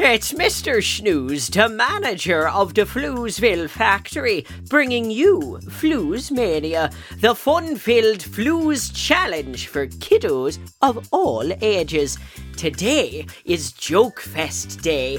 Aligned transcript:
It's 0.00 0.32
Mr. 0.32 0.80
Snooze, 0.80 1.48
the 1.48 1.68
manager 1.68 2.48
of 2.48 2.74
the 2.74 2.82
Floozeville 2.82 3.68
factory, 3.68 4.46
bringing 4.68 5.10
you 5.10 5.58
Floozemania, 5.64 6.94
the 7.20 7.34
fun 7.34 7.74
filled 7.74 8.20
Flooze 8.20 8.92
challenge 8.94 9.66
for 9.66 9.88
kiddos 9.88 10.60
of 10.82 11.08
all 11.10 11.52
ages. 11.62 12.16
Today 12.56 13.26
is 13.44 13.72
Joke 13.72 14.20
Fest 14.20 14.82
Day. 14.82 15.16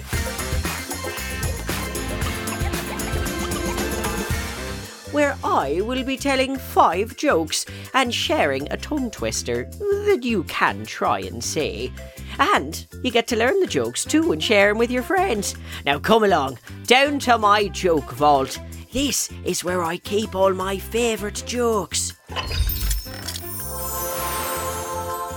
Where 5.11 5.38
I 5.43 5.81
will 5.81 6.05
be 6.05 6.16
telling 6.16 6.55
five 6.55 7.17
jokes 7.17 7.66
and 7.93 8.14
sharing 8.14 8.71
a 8.71 8.77
tongue 8.77 9.11
twister 9.11 9.66
that 10.05 10.21
you 10.23 10.43
can 10.45 10.86
try 10.86 11.19
and 11.19 11.43
say. 11.43 11.91
And 12.39 12.87
you 13.03 13.11
get 13.11 13.27
to 13.27 13.35
learn 13.35 13.59
the 13.59 13.67
jokes 13.67 14.05
too 14.05 14.31
and 14.31 14.41
share 14.41 14.69
them 14.69 14.77
with 14.77 14.89
your 14.89 15.03
friends. 15.03 15.55
Now 15.85 15.99
come 15.99 16.23
along, 16.23 16.57
down 16.85 17.19
to 17.19 17.37
my 17.37 17.67
joke 17.67 18.11
vault. 18.13 18.59
This 18.91 19.29
is 19.43 19.63
where 19.63 19.83
I 19.83 19.97
keep 19.97 20.33
all 20.33 20.53
my 20.53 20.77
favourite 20.77 21.43
jokes. 21.45 22.13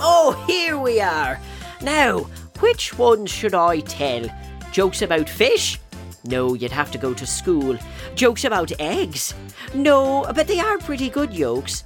Oh, 0.05 0.43
here 0.47 0.77
we 0.77 0.99
are. 1.01 1.39
Now, 1.81 2.19
which 2.59 2.97
ones 2.97 3.29
should 3.29 3.53
I 3.53 3.81
tell? 3.81 4.25
Jokes 4.71 5.01
about 5.01 5.29
fish? 5.29 5.79
No, 6.25 6.53
you'd 6.53 6.71
have 6.71 6.91
to 6.91 6.97
go 6.97 7.13
to 7.13 7.27
school. 7.27 7.77
Jokes 8.15 8.45
about 8.45 8.71
eggs? 8.79 9.33
No, 9.73 10.25
but 10.33 10.47
they 10.47 10.59
are 10.59 10.77
pretty 10.77 11.09
good 11.09 11.31
jokes. 11.31 11.83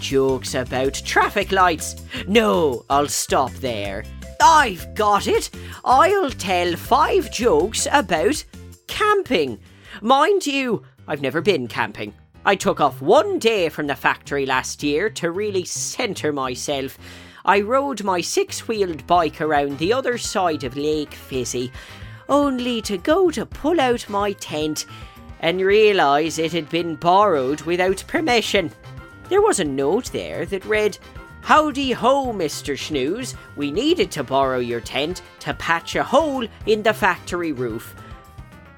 Jokes 0.00 0.54
about 0.54 0.94
traffic 0.94 1.52
lights? 1.52 1.96
No, 2.26 2.84
I'll 2.88 3.08
stop 3.08 3.52
there. 3.52 4.04
I've 4.46 4.94
got 4.94 5.26
it. 5.26 5.48
I'll 5.86 6.28
tell 6.28 6.76
five 6.76 7.32
jokes 7.32 7.88
about 7.90 8.44
camping. 8.86 9.58
Mind 10.02 10.46
you, 10.46 10.82
I've 11.08 11.22
never 11.22 11.40
been 11.40 11.66
camping. 11.66 12.12
I 12.44 12.54
took 12.54 12.78
off 12.78 13.00
one 13.00 13.38
day 13.38 13.70
from 13.70 13.86
the 13.86 13.96
factory 13.96 14.44
last 14.44 14.82
year 14.82 15.08
to 15.08 15.30
really 15.30 15.64
centre 15.64 16.30
myself. 16.30 16.98
I 17.46 17.62
rode 17.62 18.04
my 18.04 18.20
six 18.20 18.68
wheeled 18.68 19.06
bike 19.06 19.40
around 19.40 19.78
the 19.78 19.94
other 19.94 20.18
side 20.18 20.62
of 20.62 20.76
Lake 20.76 21.14
Fizzy, 21.14 21.72
only 22.28 22.82
to 22.82 22.98
go 22.98 23.30
to 23.30 23.46
pull 23.46 23.80
out 23.80 24.06
my 24.10 24.32
tent 24.32 24.84
and 25.40 25.58
realise 25.62 26.38
it 26.38 26.52
had 26.52 26.68
been 26.68 26.96
borrowed 26.96 27.62
without 27.62 28.04
permission. 28.08 28.70
There 29.30 29.40
was 29.40 29.58
a 29.58 29.64
note 29.64 30.12
there 30.12 30.44
that 30.44 30.66
read, 30.66 30.98
Howdy 31.44 31.92
ho, 31.92 32.32
Mr. 32.32 32.78
Snooze. 32.78 33.34
We 33.54 33.70
needed 33.70 34.10
to 34.12 34.24
borrow 34.24 34.60
your 34.60 34.80
tent 34.80 35.20
to 35.40 35.52
patch 35.52 35.94
a 35.94 36.02
hole 36.02 36.48
in 36.64 36.82
the 36.82 36.94
factory 36.94 37.52
roof. 37.52 37.94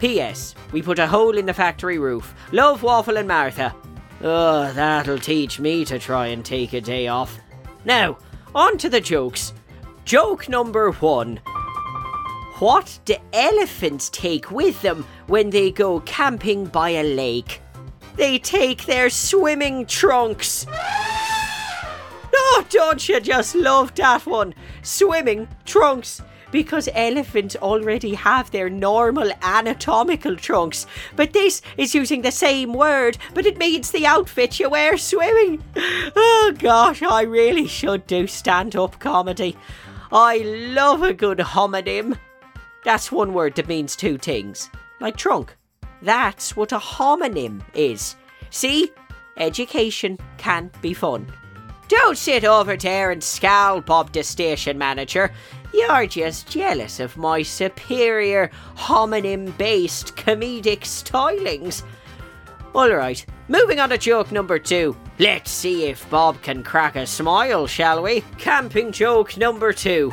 P.S. 0.01 0.57
We 0.73 0.83
put 0.83 0.99
a 0.99 1.07
hole 1.07 1.39
in 1.39 1.47
the 1.47 1.55
factory 1.55 2.01
roof. 2.01 2.35
Love 2.51 2.83
Waffle 2.83 3.19
and 3.19 3.29
Martha. 3.29 3.73
Oh, 4.21 4.73
that'll 4.73 5.21
teach 5.21 5.61
me 5.61 5.85
to 5.85 6.01
try 6.01 6.27
and 6.27 6.45
take 6.45 6.73
a 6.73 6.81
day 6.81 7.07
off. 7.07 7.39
Now, 7.85 8.19
on 8.53 8.79
to 8.79 8.89
the 8.89 9.01
jokes. 9.01 9.53
Joke 10.05 10.49
number 10.49 10.91
one. 10.91 11.37
What 12.59 12.99
do 13.05 13.15
elephants 13.33 14.11
take 14.11 14.51
with 14.51 14.83
them 14.83 15.07
when 15.29 15.51
they 15.51 15.71
go 15.71 16.01
camping 16.01 16.65
by 16.65 16.91
a 16.91 17.05
lake? 17.05 17.61
They 18.17 18.41
take 18.41 18.87
their 18.87 19.09
swimming 19.09 19.87
trunks. 19.87 20.67
Oh, 22.59 22.65
don't 22.71 23.07
you 23.07 23.21
just 23.21 23.55
love 23.55 23.95
that 23.97 24.25
one? 24.25 24.55
Swimming 24.81 25.47
trunks. 25.67 26.23
Because 26.51 26.89
elephants 26.95 27.55
already 27.57 28.15
have 28.15 28.51
their 28.51 28.71
normal 28.71 29.31
anatomical 29.43 30.37
trunks, 30.37 30.87
but 31.17 31.35
this 31.35 31.61
is 31.77 31.95
using 31.95 32.23
the 32.23 32.33
same 32.33 32.73
word, 32.73 33.19
but 33.35 33.45
it 33.45 33.59
means 33.59 33.91
the 33.91 34.07
outfit 34.07 34.59
you 34.59 34.71
wear 34.71 34.97
swimming. 34.97 35.63
Oh 35.77 36.55
gosh, 36.59 37.03
I 37.03 37.23
really 37.23 37.67
should 37.67 38.07
do 38.07 38.27
stand 38.27 38.75
up 38.75 38.99
comedy. 39.01 39.55
I 40.11 40.39
love 40.39 41.03
a 41.03 41.13
good 41.13 41.39
homonym. 41.39 42.17
That's 42.85 43.13
one 43.13 43.35
word 43.35 43.57
that 43.57 43.69
means 43.69 43.95
two 43.95 44.17
things, 44.17 44.71
like 44.99 45.19
trunk. 45.19 45.55
That's 46.01 46.57
what 46.57 46.73
a 46.73 46.79
homonym 46.79 47.61
is. 47.75 48.17
See? 48.49 48.93
Education 49.37 50.17
can 50.39 50.71
be 50.81 50.95
fun. 50.95 51.31
Don't 51.89 52.19
sit 52.19 52.45
over 52.45 52.77
there 52.77 53.13
and 53.13 53.23
scowl, 53.23 53.81
Bob 53.81 54.13
the 54.13 54.23
station 54.23 54.77
manager. 54.77 55.33
You're 55.73 56.07
just 56.07 56.49
jealous 56.49 57.01
of 57.01 57.17
my 57.17 57.43
superior 57.43 58.51
homonym 58.77 59.57
based 59.57 60.17
comedic 60.17 60.81
stylings. 60.81 61.83
Alright, 62.75 63.25
moving 63.49 63.79
on 63.79 63.91
to 63.91 63.99
joke 63.99 64.33
number 64.33 64.59
two. 64.59 64.97
Let's 65.19 65.51
see 65.51 65.85
if 65.85 66.09
Bob 66.11 66.43
can 66.43 66.63
crack 66.63 66.97
a 66.97 67.07
smile, 67.07 67.67
shall 67.67 68.03
we? 68.03 68.23
Camping 68.39 68.93
joke 68.93 69.37
number 69.37 69.73
two. 69.73 70.13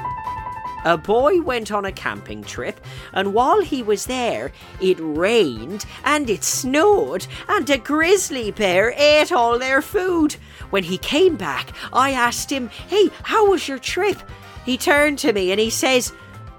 A 0.86 0.98
boy 0.98 1.42
went 1.42 1.72
on 1.72 1.86
a 1.86 1.92
camping 1.92 2.44
trip, 2.44 2.80
and 3.14 3.34
while 3.34 3.62
he 3.62 3.82
was 3.82 4.06
there, 4.06 4.52
it 4.82 4.98
rained 5.00 5.86
and 6.04 6.30
it 6.30 6.44
snowed, 6.44 7.26
and 7.48 7.70
a 7.70 7.78
grizzly 7.78 8.52
bear 8.52 8.94
ate 8.98 9.32
all 9.32 9.58
their 9.58 9.82
food. 9.82 10.36
When 10.72 10.84
he 10.84 10.98
came 10.98 11.38
back, 11.38 11.70
I 11.94 12.12
asked 12.12 12.52
him, 12.52 12.70
Hey, 12.88 13.10
how 13.24 13.50
was 13.50 13.68
your 13.68 13.80
trip? 13.80 14.18
He 14.66 14.78
turned 14.78 15.20
to 15.20 15.34
me 15.34 15.52
and 15.52 15.60
he 15.60 15.70
says, 15.70 16.14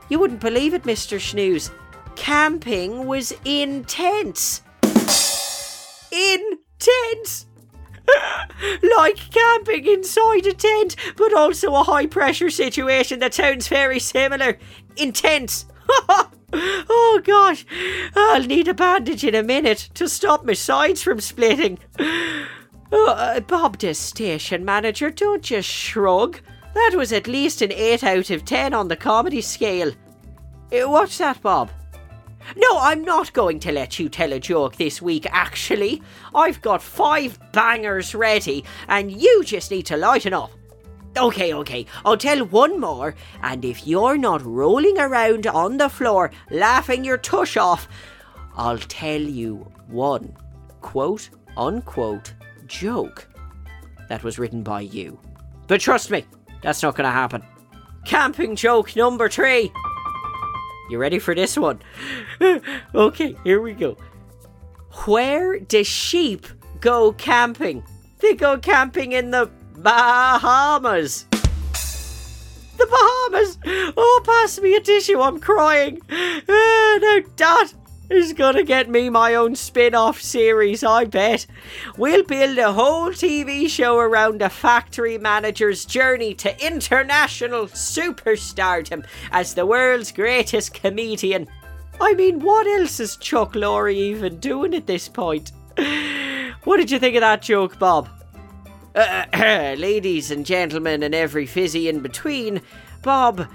You 0.09 0.19
wouldn't 0.19 0.41
believe 0.41 0.75
it, 0.75 0.85
Mr. 0.85 1.21
Snooze. 1.21 1.71
Camping 2.17 3.07
was 3.07 3.35
intense. 3.45 4.63
Intense! 6.13 7.47
like 8.97 9.17
camping 9.31 9.87
inside 9.87 10.47
a 10.47 10.53
tent, 10.53 10.97
but 11.17 11.35
also 11.35 11.75
a 11.75 11.83
high 11.83 12.07
pressure 12.07 12.51
situation 12.51 13.19
that 13.21 13.35
sounds 13.35 13.69
very 13.69 13.99
similar. 13.99 14.59
Intense. 14.97 15.67
oh 16.53 17.21
gosh, 17.25 17.67
I'll 18.15 18.45
need 18.45 18.69
a 18.69 18.75
bandage 18.75 19.25
in 19.25 19.35
a 19.35 19.43
minute 19.43 19.91
to 19.95 20.09
stop 20.09 20.45
my 20.45 20.53
sides 20.55 21.03
from 21.03 21.21
splitting. 21.21 21.79
Oh, 22.97 23.09
uh, 23.09 23.41
Bob, 23.41 23.79
the 23.79 23.93
station 23.93 24.65
manager, 24.65 25.11
don't 25.11 25.43
just 25.43 25.69
shrug. 25.69 26.39
That 26.75 26.93
was 26.95 27.13
at 27.13 27.27
least 27.27 27.61
an 27.61 27.73
8 27.73 28.05
out 28.05 28.31
of 28.31 28.45
10 28.45 28.73
on 28.73 28.87
the 28.87 28.95
comedy 28.95 29.41
scale. 29.41 29.91
Uh, 30.71 30.89
what's 30.89 31.19
that, 31.19 31.43
Bob? 31.43 31.71
No, 32.57 32.79
I'm 32.79 33.03
not 33.03 33.33
going 33.33 33.61
to 33.61 33.73
let 33.73 33.99
you 33.99 34.09
tell 34.09 34.33
a 34.33 34.41
joke 34.41 34.77
this 34.77 35.01
week, 35.01 35.27
actually. 35.31 36.03
I've 36.35 36.61
got 36.61 36.83
five 36.83 37.39
bangers 37.53 38.15
ready, 38.15 38.65
and 38.89 39.11
you 39.11 39.43
just 39.45 39.71
need 39.71 39.87
to 39.87 39.97
lighten 39.97 40.35
up. 40.35 40.51
Okay, 41.17 41.55
okay, 41.55 41.87
I'll 42.05 42.17
tell 42.17 42.45
one 42.47 42.81
more, 42.81 43.15
and 43.43 43.65
if 43.65 43.87
you're 43.87 44.19
not 44.19 44.45
rolling 44.45 44.99
around 44.99 45.47
on 45.47 45.77
the 45.77 45.89
floor 45.89 46.33
laughing 46.51 47.05
your 47.05 47.19
tush 47.19 47.57
off, 47.57 47.89
I'll 48.57 48.79
tell 48.79 49.21
you 49.21 49.71
one 49.89 50.37
quote 50.81 51.31
unquote 51.57 52.35
joke 52.67 53.29
that 54.09 54.25
was 54.25 54.39
written 54.39 54.63
by 54.63 54.81
you. 54.81 55.19
But 55.67 55.81
trust 55.81 56.11
me, 56.11 56.25
that's 56.63 56.83
not 56.83 56.97
to 56.97 57.05
happen. 57.05 57.43
Camping 58.05 58.57
joke 58.57 58.97
number 58.97 59.29
three. 59.29 59.73
You 60.91 60.99
ready 60.99 61.19
for 61.19 61.35
this 61.35 61.57
one? 61.57 61.81
okay, 62.95 63.37
here 63.45 63.61
we 63.61 63.73
go. 63.73 63.97
Where 65.07 65.59
do 65.59 65.83
sheep 65.83 66.47
go 66.81 67.13
camping? 67.13 67.83
They 68.19 68.35
go 68.35 68.59
camping 68.59 69.13
in 69.13 69.31
the 69.31 69.51
Bahamas. 69.77 71.27
The 72.77 72.87
Bahamas! 72.87 73.59
Oh, 73.97 74.23
pass 74.25 74.61
me 74.61 74.75
a 74.75 74.81
tissue, 74.81 75.21
I'm 75.21 75.41
crying. 75.41 76.01
Uh, 76.11 76.99
now, 76.99 77.19
Dad 77.37 77.73
is 78.11 78.33
gonna 78.33 78.63
get 78.63 78.89
me 78.89 79.09
my 79.09 79.35
own 79.35 79.55
spin 79.55 79.95
off 79.95 80.21
series, 80.21 80.85
I 80.85 81.05
bet. 81.05 81.47
We'll 81.97 82.25
build 82.25 82.59
a 82.59 82.73
whole 82.73 83.11
TV 83.11 83.69
show 83.69 83.99
around 83.99 84.43
a 84.43 84.51
factory 84.51 85.19
manager's 85.19 85.85
journey 85.85 86.35
to 86.35 86.67
international 86.67 87.67
superstardom 87.67 89.05
as 89.33 89.55
the 89.55 89.67
world's 89.67 90.13
greatest 90.13 90.75
comedian. 90.75 91.49
I 92.01 92.15
mean, 92.15 92.41
what 92.41 92.67
else 92.67 93.01
is 93.01 93.17
Chuck 93.17 93.55
Lorre 93.55 93.95
even 93.95 94.39
doing 94.39 94.75
at 94.75 94.87
this 94.87 95.09
point? 95.09 95.53
What 96.65 96.79
did 96.79 96.91
you 96.91 96.99
think 96.99 97.15
of 97.15 97.21
that 97.21 97.43
joke, 97.43 97.79
Bob? 97.79 98.09
Uh, 98.95 99.27
ladies 99.77 100.31
and 100.31 100.47
gentlemen, 100.47 101.03
and 101.03 101.15
every 101.15 101.45
fizzy 101.45 101.91
in 101.91 102.01
between, 102.01 102.63
Bob 103.03 103.47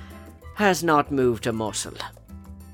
has 0.56 0.84
not 0.84 1.12
moved 1.12 1.48
a 1.48 1.52
muscle. 1.52 1.98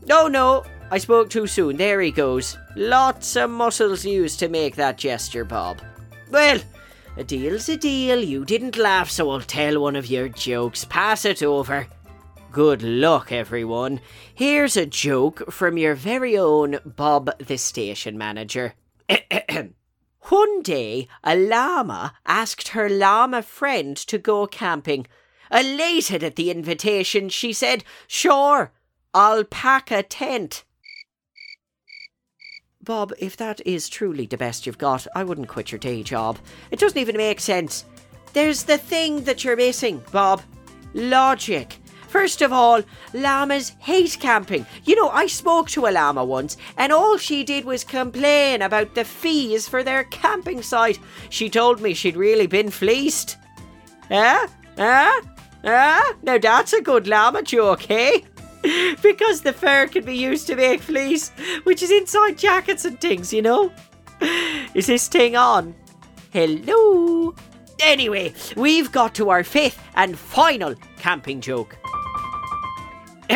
No, 0.06 0.28
no, 0.28 0.66
I 0.95 0.97
spoke 0.97 1.30
too 1.30 1.45
soon. 1.45 1.75
There 1.75 2.00
he 2.00 2.09
goes. 2.09 2.57
Lots 2.77 3.36
of 3.36 3.50
muscles 3.50 4.06
used 4.06 4.39
to 4.39 4.47
make 4.47 4.77
that 4.77 4.97
gesture, 4.97 5.44
Bob. 5.44 5.81
Well, 6.31 6.62
a 7.18 7.24
deal's 7.25 7.68
a 7.68 7.75
deal. 7.75 8.24
You 8.24 8.45
didn't 8.45 8.77
laugh, 8.77 9.09
so 9.09 9.30
I'll 9.30 9.42
tell 9.42 9.81
one 9.81 9.97
of 9.97 10.06
your 10.06 10.30
jokes. 10.30 10.86
Pass 10.86 11.25
it 11.25 11.44
over. 11.44 11.86
Good 12.53 12.81
luck, 12.81 13.33
everyone. 13.33 14.00
Here's 14.33 14.77
a 14.77 14.86
joke 14.86 15.51
from 15.51 15.77
your 15.77 15.95
very 15.95 16.38
own 16.38 16.80
Bob 16.86 17.30
the 17.39 17.57
station 17.57 18.18
manager. 18.18 18.75
One 20.30 20.62
day, 20.62 21.09
a 21.25 21.36
llama 21.36 22.13
asked 22.25 22.69
her 22.69 22.88
llama 22.88 23.42
friend 23.42 23.97
to 23.97 24.18
go 24.18 24.47
camping. 24.47 25.07
Elated 25.51 26.24
at 26.24 26.38
the 26.38 26.50
invitation, 26.50 27.27
she 27.27 27.51
said, 27.51 27.83
Sure, 28.07 28.71
I'll 29.13 29.44
pack 29.44 29.92
a 29.92 30.01
tent. 30.01 30.63
Bob, 32.86 33.12
if 33.18 33.36
that 33.38 33.60
is 33.66 33.90
truly 33.90 34.28
the 34.28 34.38
best 34.38 34.66
you've 34.66 34.78
got, 34.78 35.08
I 35.16 35.24
wouldn't 35.24 35.48
quit 35.48 35.72
your 35.72 35.80
day 35.80 36.04
job. 36.04 36.38
It 36.70 36.80
doesn't 36.80 37.00
even 37.00 37.18
make 37.18 37.40
sense. 37.40 37.84
There's 38.34 38.64
the 38.64 38.78
thing 38.78 39.24
that 39.24 39.44
you're 39.44 39.56
missing, 39.56 40.04
Bob 40.12 40.42
logic. 40.96 41.78
First 42.08 42.42
of 42.42 42.54
all, 42.54 42.82
llamas 43.14 43.70
hate 43.80 44.18
camping. 44.20 44.66
You 44.86 44.96
know, 44.96 45.10
I 45.10 45.28
spoke 45.28 45.70
to 45.72 45.88
a 45.88 45.92
llama 45.92 46.24
once, 46.24 46.56
and 46.78 46.94
all 46.94 47.18
she 47.18 47.44
did 47.44 47.66
was 47.66 47.84
complain 47.84 48.62
about 48.62 48.96
the 48.96 49.04
fees 49.04 49.68
for 49.68 49.84
their 49.84 50.06
camping 50.06 50.62
site. 50.62 51.00
She 51.30 51.50
told 51.50 51.81
me 51.81 51.94
she'd 51.94 52.16
really 52.16 52.48
been 52.48 52.70
fleeced. 52.70 53.38
Eh? 54.10 54.48
Eh? 54.78 55.22
Eh? 55.64 56.14
Now 56.24 56.38
that's 56.38 56.72
a 56.72 56.81
good 56.81 57.08
llama 57.08 57.42
joke, 57.42 57.90
eh? 57.92 58.22
because 59.02 59.42
the 59.42 59.54
fur 59.54 59.88
can 59.88 60.06
be 60.06 60.16
used 60.16 60.48
to 60.48 60.56
make 60.56 60.82
fleece, 60.82 61.30
which 61.64 61.84
is 61.84 61.92
inside 61.92 62.38
jackets 62.38 62.86
and 62.86 63.00
things, 63.00 63.32
you 63.34 63.42
know? 63.42 63.72
Is 64.74 64.88
this 64.88 65.08
thing 65.08 65.36
on? 65.36 65.76
Hello? 66.32 67.36
Anyway, 67.82 68.34
we've 68.56 68.92
got 68.92 69.14
to 69.16 69.30
our 69.30 69.44
fifth 69.44 69.82
and 69.96 70.18
final 70.18 70.76
camping 70.98 71.42
joke. 71.42 71.78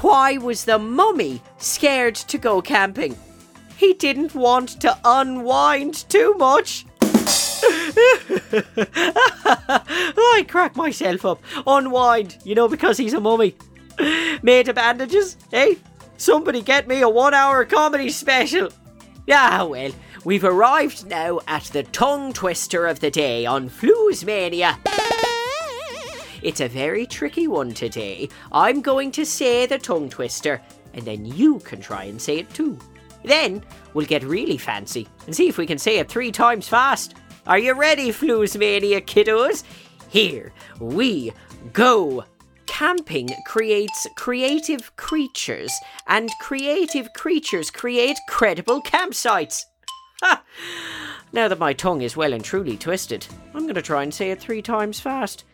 Why 0.00 0.38
was 0.38 0.64
the 0.64 0.78
mummy 0.78 1.42
scared 1.58 2.14
to 2.14 2.38
go 2.38 2.62
camping? 2.62 3.16
He 3.76 3.94
didn't 3.94 4.34
want 4.34 4.80
to 4.80 4.98
unwind 5.04 6.08
too 6.08 6.34
much. 6.38 6.86
I 10.20 10.44
crack 10.48 10.76
myself 10.76 11.24
up. 11.24 11.42
Unwind, 11.66 12.38
you 12.44 12.54
know, 12.54 12.68
because 12.68 12.96
he's 12.96 13.12
a 13.12 13.20
mummy. 13.20 13.54
Made 14.42 14.68
of 14.68 14.76
bandages, 14.76 15.36
eh? 15.52 15.74
Somebody 16.16 16.62
get 16.62 16.88
me 16.88 17.00
a 17.02 17.08
one 17.08 17.34
hour 17.34 17.64
comedy 17.64 18.10
special. 18.10 18.70
Ah, 19.30 19.66
well, 19.68 19.92
we've 20.24 20.44
arrived 20.44 21.06
now 21.06 21.40
at 21.46 21.64
the 21.64 21.82
tongue 21.84 22.32
twister 22.32 22.86
of 22.86 23.00
the 23.00 23.10
day 23.10 23.46
on 23.46 23.70
Mania. 24.24 24.78
It's 26.42 26.60
a 26.60 26.68
very 26.68 27.04
tricky 27.04 27.48
one 27.48 27.72
today. 27.72 28.28
I'm 28.52 28.80
going 28.80 29.10
to 29.12 29.26
say 29.26 29.66
the 29.66 29.78
tongue 29.78 30.08
twister, 30.08 30.62
and 30.94 31.04
then 31.04 31.24
you 31.24 31.58
can 31.60 31.80
try 31.80 32.04
and 32.04 32.20
say 32.20 32.38
it 32.38 32.54
too. 32.54 32.78
Then 33.24 33.62
we'll 33.94 34.06
get 34.06 34.22
really 34.22 34.56
fancy 34.56 35.08
and 35.26 35.34
see 35.34 35.48
if 35.48 35.58
we 35.58 35.66
can 35.66 35.78
say 35.78 35.98
it 35.98 36.08
three 36.08 36.30
times 36.30 36.68
fast. 36.68 37.14
Are 37.46 37.58
you 37.58 37.74
ready, 37.74 38.12
Mania 38.12 39.00
kiddos? 39.00 39.64
Here 40.08 40.52
we 40.80 41.32
go. 41.72 42.24
Camping 42.68 43.30
creates 43.44 44.06
creative 44.14 44.94
creatures, 44.94 45.72
and 46.06 46.30
creative 46.40 47.12
creatures 47.14 47.72
create 47.72 48.18
credible 48.28 48.80
campsites. 48.82 49.64
Ha! 50.22 50.44
Now 51.32 51.48
that 51.48 51.58
my 51.58 51.72
tongue 51.72 52.02
is 52.02 52.16
well 52.16 52.32
and 52.32 52.44
truly 52.44 52.76
twisted, 52.76 53.26
I'm 53.54 53.62
going 53.62 53.74
to 53.74 53.82
try 53.82 54.04
and 54.04 54.14
say 54.14 54.30
it 54.30 54.40
three 54.40 54.62
times 54.62 55.00
fast. 55.00 55.44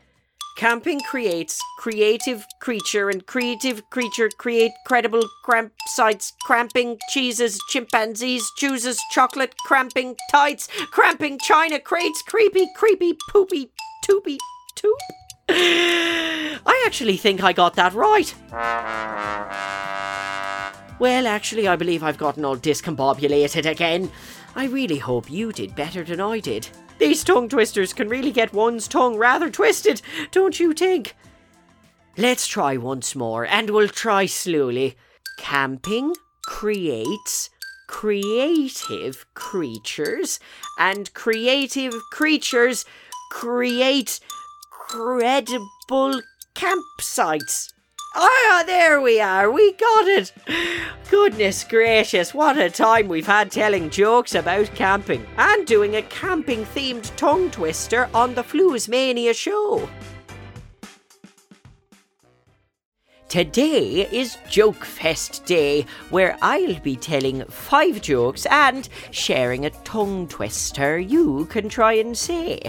Camping 0.59 1.01
creates 1.01 1.59
creative 1.79 2.45
creature 2.61 3.09
and 3.09 3.25
creative 3.27 3.89
creature 3.91 4.29
create 4.39 4.73
credible 4.87 5.25
campsites. 5.47 6.33
Cramping 6.45 6.99
cheeses, 7.09 7.59
chimpanzees 7.71 8.45
chooses 8.59 9.01
chocolate. 9.13 9.55
Cramping 9.67 10.17
tights, 10.31 10.69
cramping 10.91 11.39
china 11.39 11.81
crates. 11.81 12.23
Creepy, 12.23 12.67
creepy, 12.77 13.17
poopy, 13.33 13.71
toopy, 14.05 14.37
toop. 14.77 15.24
I 15.49 16.85
actually 16.87 17.17
think 17.17 17.43
I 17.43 17.53
got 17.53 17.75
that 17.75 17.93
right. 17.93 18.35
Well, 20.99 21.27
actually, 21.27 21.69
I 21.69 21.77
believe 21.77 22.03
I've 22.03 22.19
gotten 22.19 22.45
all 22.45 22.57
discombobulated 22.57 23.71
again. 23.71 24.11
I 24.57 24.67
really 24.67 24.99
hope 24.99 25.31
you 25.31 25.53
did 25.53 25.75
better 25.75 26.05
than 26.05 26.21
I 26.21 26.39
did. 26.39 26.69
These 26.99 27.25
tongue 27.25 27.49
twisters 27.49 27.93
can 27.93 28.09
really 28.09 28.31
get 28.31 28.53
one's 28.53 28.87
tongue 28.87 29.17
rather 29.17 29.51
twisted, 29.51 30.01
don't 30.31 30.59
you 30.61 30.73
think? 30.73 31.17
Let's 32.17 32.47
try 32.47 32.77
once 32.77 33.17
more, 33.17 33.45
and 33.45 33.71
we'll 33.71 33.89
try 33.89 34.27
slowly. 34.27 34.97
Camping 35.37 36.15
creates 36.47 37.51
creative 37.89 39.27
creatures, 39.35 40.39
and 40.79 41.13
creative 41.13 41.93
creatures 42.13 42.85
create 43.31 44.21
credible 44.95 46.21
campsites. 46.55 47.73
Ah, 48.15 48.63
there 48.65 49.01
we 49.01 49.21
are. 49.21 49.51
We 49.51 49.73
got 49.73 50.07
it. 50.07 50.33
Goodness 51.11 51.65
gracious, 51.65 52.33
what 52.33 52.57
a 52.57 52.71
time 52.71 53.09
we've 53.09 53.27
had 53.27 53.51
telling 53.51 53.91
jokes 53.91 54.37
about 54.37 54.73
camping 54.77 55.27
and 55.37 55.67
doing 55.67 55.97
a 55.97 56.03
camping 56.03 56.65
themed 56.65 57.11
tongue 57.17 57.51
twister 57.51 58.09
on 58.15 58.37
the 58.37 58.87
Mania 58.89 59.35
show. 59.35 59.89
Today 63.29 64.09
is 64.13 64.39
Joke 64.49 64.85
Fest 64.85 65.45
Day, 65.45 65.87
where 66.11 66.39
I'll 66.41 66.79
be 66.79 66.95
telling 66.95 67.45
five 67.47 68.01
jokes 68.01 68.47
and 68.47 68.89
sharing 69.11 69.67
a 69.67 69.71
tongue 69.71 70.29
twister 70.29 71.01
you 71.01 71.47
can 71.47 71.69
try 71.69 71.95
and 71.95 72.17
say. 72.17 72.61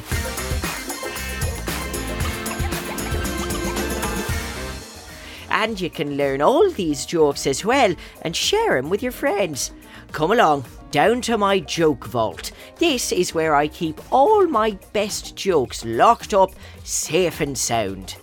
And 5.55 5.79
you 5.79 5.89
can 5.89 6.17
learn 6.17 6.41
all 6.41 6.69
these 6.69 7.05
jokes 7.05 7.47
as 7.47 7.63
well 7.63 7.95
and 8.23 8.35
share 8.35 8.79
them 8.79 8.89
with 8.89 9.01
your 9.01 9.13
friends. 9.13 9.71
Come 10.11 10.31
along, 10.31 10.65
down 10.91 11.21
to 11.21 11.37
my 11.37 11.59
joke 11.59 12.05
vault. 12.05 12.51
This 12.77 13.13
is 13.13 13.33
where 13.33 13.55
I 13.55 13.69
keep 13.69 13.99
all 14.11 14.47
my 14.47 14.77
best 14.91 15.35
jokes 15.37 15.85
locked 15.85 16.33
up, 16.33 16.51
safe 16.83 17.39
and 17.39 17.57
sound. 17.57 18.17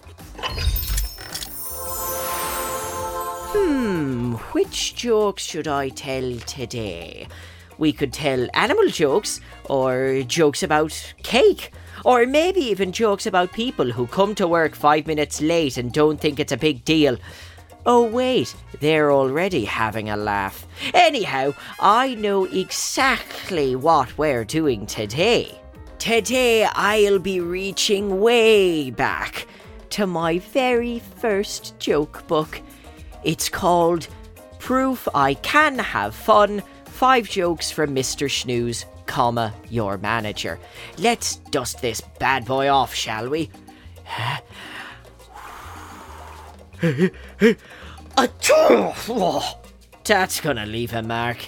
Hmm, 3.55 4.35
which 4.53 4.95
jokes 4.95 5.43
should 5.43 5.69
I 5.69 5.89
tell 5.89 6.39
today? 6.41 7.29
We 7.83 7.93
could 7.93 8.13
tell 8.13 8.47
animal 8.55 8.87
jokes, 8.91 9.41
or 9.69 10.23
jokes 10.29 10.63
about 10.63 10.93
cake, 11.25 11.73
or 12.05 12.27
maybe 12.27 12.61
even 12.61 12.93
jokes 12.93 13.27
about 13.27 13.53
people 13.53 13.91
who 13.91 14.07
come 14.07 14.37
to 14.37 14.47
work 14.47 14.77
five 14.77 15.09
minutes 15.09 15.41
late 15.41 15.77
and 15.77 15.93
don't 15.93 16.21
think 16.21 16.39
it's 16.39 16.53
a 16.53 16.57
big 16.57 16.85
deal. 16.85 17.17
Oh, 17.85 18.05
wait, 18.05 18.55
they're 18.79 19.11
already 19.11 19.65
having 19.65 20.11
a 20.11 20.17
laugh. 20.17 20.65
Anyhow, 20.95 21.55
I 21.81 22.15
know 22.15 22.45
exactly 22.45 23.75
what 23.75 24.17
we're 24.17 24.45
doing 24.45 24.87
today. 24.87 25.61
Today 25.99 26.67
I'll 26.67 27.19
be 27.19 27.41
reaching 27.41 28.21
way 28.21 28.93
back 28.93 29.49
to 29.91 30.07
my 30.07 30.39
very 30.39 31.01
first 31.19 31.77
joke 31.81 32.29
book. 32.29 32.63
It's 33.25 33.49
called 33.49 34.07
Proof 34.61 35.09
I 35.17 35.35
Can 35.35 35.81
Have 35.81 36.15
Fun 36.15 36.63
Five 37.03 37.29
Jokes 37.29 37.69
from 37.69 37.97
Mr. 37.97 38.31
Snooze, 38.31 38.87
comma, 39.07 39.53
your 39.69 39.99
manager. 39.99 40.61
Let's 40.99 41.35
dust 41.51 41.83
this 41.83 42.01
bad 42.21 42.45
boy 42.45 42.69
off, 42.69 42.95
shall 42.95 43.29
we? 43.29 43.51
That's 50.05 50.41
gonna 50.41 50.65
leave 50.65 50.93
a 50.93 51.03
mark. 51.03 51.39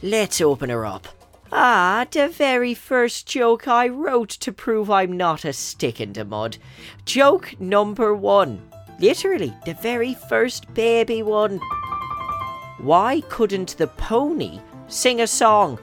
Let's 0.00 0.40
open 0.40 0.70
her 0.70 0.86
up. 0.86 1.08
Ah, 1.50 2.06
the 2.08 2.28
very 2.28 2.74
first 2.74 3.26
joke 3.26 3.66
I 3.66 3.88
wrote 3.88 4.28
to 4.28 4.52
prove 4.52 4.92
I'm 4.92 5.16
not 5.16 5.44
a 5.44 5.52
stick 5.52 6.00
in 6.00 6.12
the 6.12 6.24
mud. 6.24 6.56
Joke 7.04 7.56
number 7.58 8.14
one. 8.14 8.62
Literally, 9.00 9.52
the 9.66 9.74
very 9.74 10.14
first 10.28 10.72
baby 10.72 11.24
one. 11.24 11.58
Why 12.78 13.22
couldn't 13.22 13.76
the 13.76 13.88
pony 13.88 14.60
sing 14.90 15.20
a 15.20 15.26
song? 15.26 15.78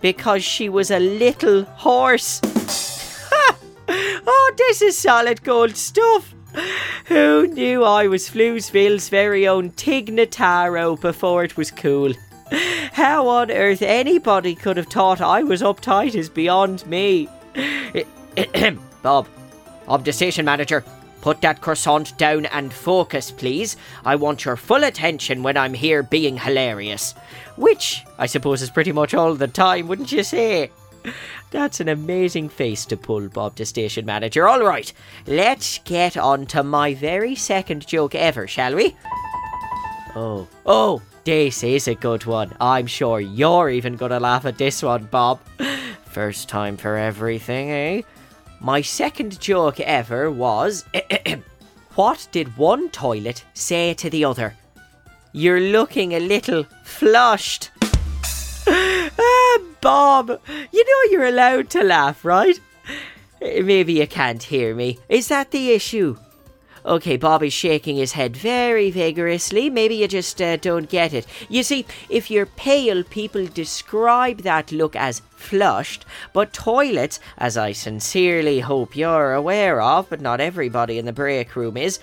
Because 0.00 0.44
she 0.44 0.68
was 0.68 0.90
a 0.90 0.98
little 0.98 1.64
horse. 1.64 2.40
oh, 3.88 4.54
this 4.56 4.80
is 4.80 4.96
solid 4.96 5.42
gold 5.42 5.76
stuff. 5.76 6.34
Who 7.06 7.48
knew 7.48 7.84
I 7.84 8.06
was 8.06 8.30
Floozeville's 8.30 9.08
very 9.08 9.46
own 9.46 9.70
Tig 9.70 10.10
Notaro 10.10 10.98
before 11.00 11.44
it 11.44 11.56
was 11.56 11.70
cool? 11.70 12.12
How 12.92 13.26
on 13.26 13.50
earth 13.50 13.82
anybody 13.82 14.54
could 14.54 14.76
have 14.76 14.86
thought 14.86 15.20
I 15.20 15.42
was 15.42 15.62
uptight 15.62 16.14
is 16.14 16.28
beyond 16.28 16.86
me. 16.86 17.28
Bob, 19.02 19.28
I'm 19.88 20.12
station 20.12 20.44
manager. 20.44 20.84
Put 21.24 21.40
that 21.40 21.62
croissant 21.62 22.18
down 22.18 22.44
and 22.44 22.70
focus, 22.70 23.30
please. 23.30 23.78
I 24.04 24.14
want 24.14 24.44
your 24.44 24.56
full 24.56 24.84
attention 24.84 25.42
when 25.42 25.56
I'm 25.56 25.72
here 25.72 26.02
being 26.02 26.36
hilarious. 26.36 27.14
Which, 27.56 28.04
I 28.18 28.26
suppose, 28.26 28.60
is 28.60 28.68
pretty 28.68 28.92
much 28.92 29.14
all 29.14 29.34
the 29.34 29.48
time, 29.48 29.88
wouldn't 29.88 30.12
you 30.12 30.22
say? 30.22 30.70
That's 31.50 31.80
an 31.80 31.88
amazing 31.88 32.50
face 32.50 32.84
to 32.84 32.98
pull, 32.98 33.30
Bob, 33.30 33.56
the 33.56 33.64
station 33.64 34.04
manager. 34.04 34.46
All 34.46 34.66
right, 34.66 34.92
let's 35.26 35.78
get 35.78 36.18
on 36.18 36.44
to 36.48 36.62
my 36.62 36.92
very 36.92 37.34
second 37.34 37.86
joke 37.86 38.14
ever, 38.14 38.46
shall 38.46 38.74
we? 38.74 38.94
Oh, 40.14 40.46
oh, 40.66 41.00
this 41.24 41.64
is 41.64 41.88
a 41.88 41.94
good 41.94 42.26
one. 42.26 42.54
I'm 42.60 42.86
sure 42.86 43.18
you're 43.18 43.70
even 43.70 43.96
gonna 43.96 44.20
laugh 44.20 44.44
at 44.44 44.58
this 44.58 44.82
one, 44.82 45.04
Bob. 45.04 45.40
First 46.04 46.50
time 46.50 46.76
for 46.76 46.98
everything, 46.98 47.70
eh? 47.70 48.02
My 48.60 48.80
second 48.80 49.40
joke 49.40 49.80
ever 49.80 50.30
was 50.30 50.84
What 51.94 52.26
did 52.32 52.56
one 52.56 52.88
toilet 52.90 53.44
say 53.54 53.94
to 53.94 54.10
the 54.10 54.24
other? 54.24 54.56
You're 55.32 55.60
looking 55.60 56.12
a 56.12 56.20
little 56.20 56.64
flushed. 56.82 57.70
ah, 58.66 59.58
Bob, 59.80 60.40
you 60.72 60.84
know 60.84 61.10
you're 61.10 61.26
allowed 61.28 61.70
to 61.70 61.84
laugh, 61.84 62.24
right? 62.24 62.58
Maybe 63.40 63.92
you 63.92 64.06
can't 64.08 64.42
hear 64.42 64.74
me. 64.74 64.98
Is 65.08 65.28
that 65.28 65.52
the 65.52 65.70
issue? 65.70 66.16
Okay, 66.86 67.16
Bob 67.16 67.42
is 67.42 67.54
shaking 67.54 67.96
his 67.96 68.12
head 68.12 68.36
very 68.36 68.90
vigorously. 68.90 69.70
Maybe 69.70 69.94
you 69.94 70.06
just 70.06 70.40
uh, 70.42 70.56
don't 70.58 70.90
get 70.90 71.14
it. 71.14 71.26
You 71.48 71.62
see, 71.62 71.86
if 72.10 72.30
you're 72.30 72.44
pale, 72.44 73.02
people 73.04 73.46
describe 73.46 74.42
that 74.42 74.70
look 74.70 74.94
as 74.94 75.22
flushed, 75.30 76.04
but 76.34 76.52
toilets, 76.52 77.20
as 77.38 77.56
I 77.56 77.72
sincerely 77.72 78.60
hope 78.60 78.96
you're 78.96 79.32
aware 79.32 79.80
of, 79.80 80.10
but 80.10 80.20
not 80.20 80.40
everybody 80.40 80.98
in 80.98 81.06
the 81.06 81.12
break 81.12 81.56
room 81.56 81.78
is, 81.78 82.00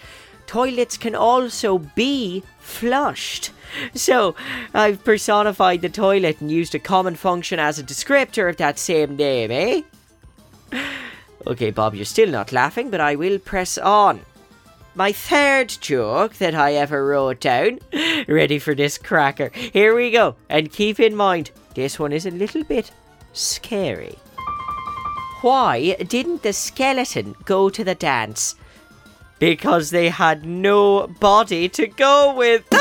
toilets 0.48 0.98
can 0.98 1.14
also 1.14 1.78
be 1.78 2.42
flushed. 2.58 3.52
So, 3.94 4.36
I've 4.74 5.04
personified 5.04 5.82
the 5.82 5.90
toilet 5.90 6.42
and 6.42 6.52
used 6.52 6.74
a 6.74 6.80
common 6.80 7.14
function 7.16 7.60
as 7.60 7.78
a 7.78 7.84
descriptor 7.84 8.50
of 8.50 8.58
that 8.58 8.80
same 8.80 9.16
name, 9.16 9.52
eh? 9.52 10.82
Okay, 11.46 11.70
Bob, 11.70 11.94
you're 11.94 12.06
still 12.06 12.30
not 12.30 12.52
laughing, 12.52 12.90
but 12.90 13.00
I 13.00 13.16
will 13.16 13.38
press 13.38 13.78
on 13.78 14.22
my 14.96 15.12
third 15.12 15.70
joke 15.80 16.36
that 16.36 16.54
I 16.54 16.74
ever 16.74 17.06
wrote 17.06 17.40
down. 17.40 17.80
Ready 18.28 18.60
for 18.60 18.76
this 18.76 18.98
cracker? 18.98 19.50
Here 19.54 19.96
we 19.96 20.12
go. 20.12 20.36
And 20.50 20.72
keep 20.72 21.00
in 21.00 21.16
mind, 21.16 21.52
this 21.76 21.98
one 21.98 22.12
is 22.12 22.26
a 22.26 22.32
little 22.32 22.64
bit 22.64 22.92
scary. 23.34 24.18
Why 25.42 25.94
didn't 25.96 26.44
the 26.44 26.54
skeleton 26.54 27.36
go 27.46 27.70
to 27.70 27.84
the 27.84 27.96
dance? 27.96 28.56
Because 29.40 29.90
they 29.90 30.10
had 30.10 30.46
no 30.46 31.08
body 31.08 31.68
to 31.70 31.88
go 31.88 32.36
with. 32.36 32.64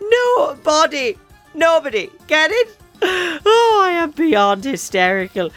no 0.00 0.56
body. 0.64 1.18
Nobody. 1.54 2.10
Get 2.26 2.50
it? 2.50 2.79
Oh, 3.02 3.82
I 3.84 3.90
am 3.92 4.10
beyond 4.10 4.64
hysterical. 4.64 5.50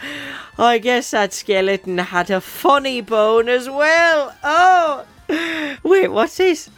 I 0.58 0.78
guess 0.78 1.12
that 1.12 1.34
skeleton 1.34 1.98
had 1.98 2.30
a 2.30 2.42
funny 2.42 3.02
bone 3.02 3.50
as 3.50 3.70
well. 3.70 4.36
Oh, 4.44 5.06
wait, 5.84 6.08
what's 6.10 6.38
this? 6.38 6.70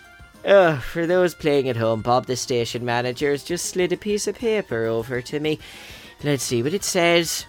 Oh, 0.46 0.78
for 0.78 1.08
those 1.08 1.34
playing 1.34 1.68
at 1.70 1.78
home, 1.78 2.02
Bob 2.02 2.28
the 2.28 2.36
station 2.36 2.86
manager 2.86 3.32
has 3.32 3.44
just 3.44 3.66
slid 3.66 3.92
a 3.92 3.98
piece 3.98 4.28
of 4.28 4.36
paper 4.36 4.86
over 4.86 5.22
to 5.22 5.40
me. 5.40 5.60
Let's 6.24 6.44
see 6.44 6.62
what 6.62 6.74
it 6.74 6.84
says. 6.84 7.46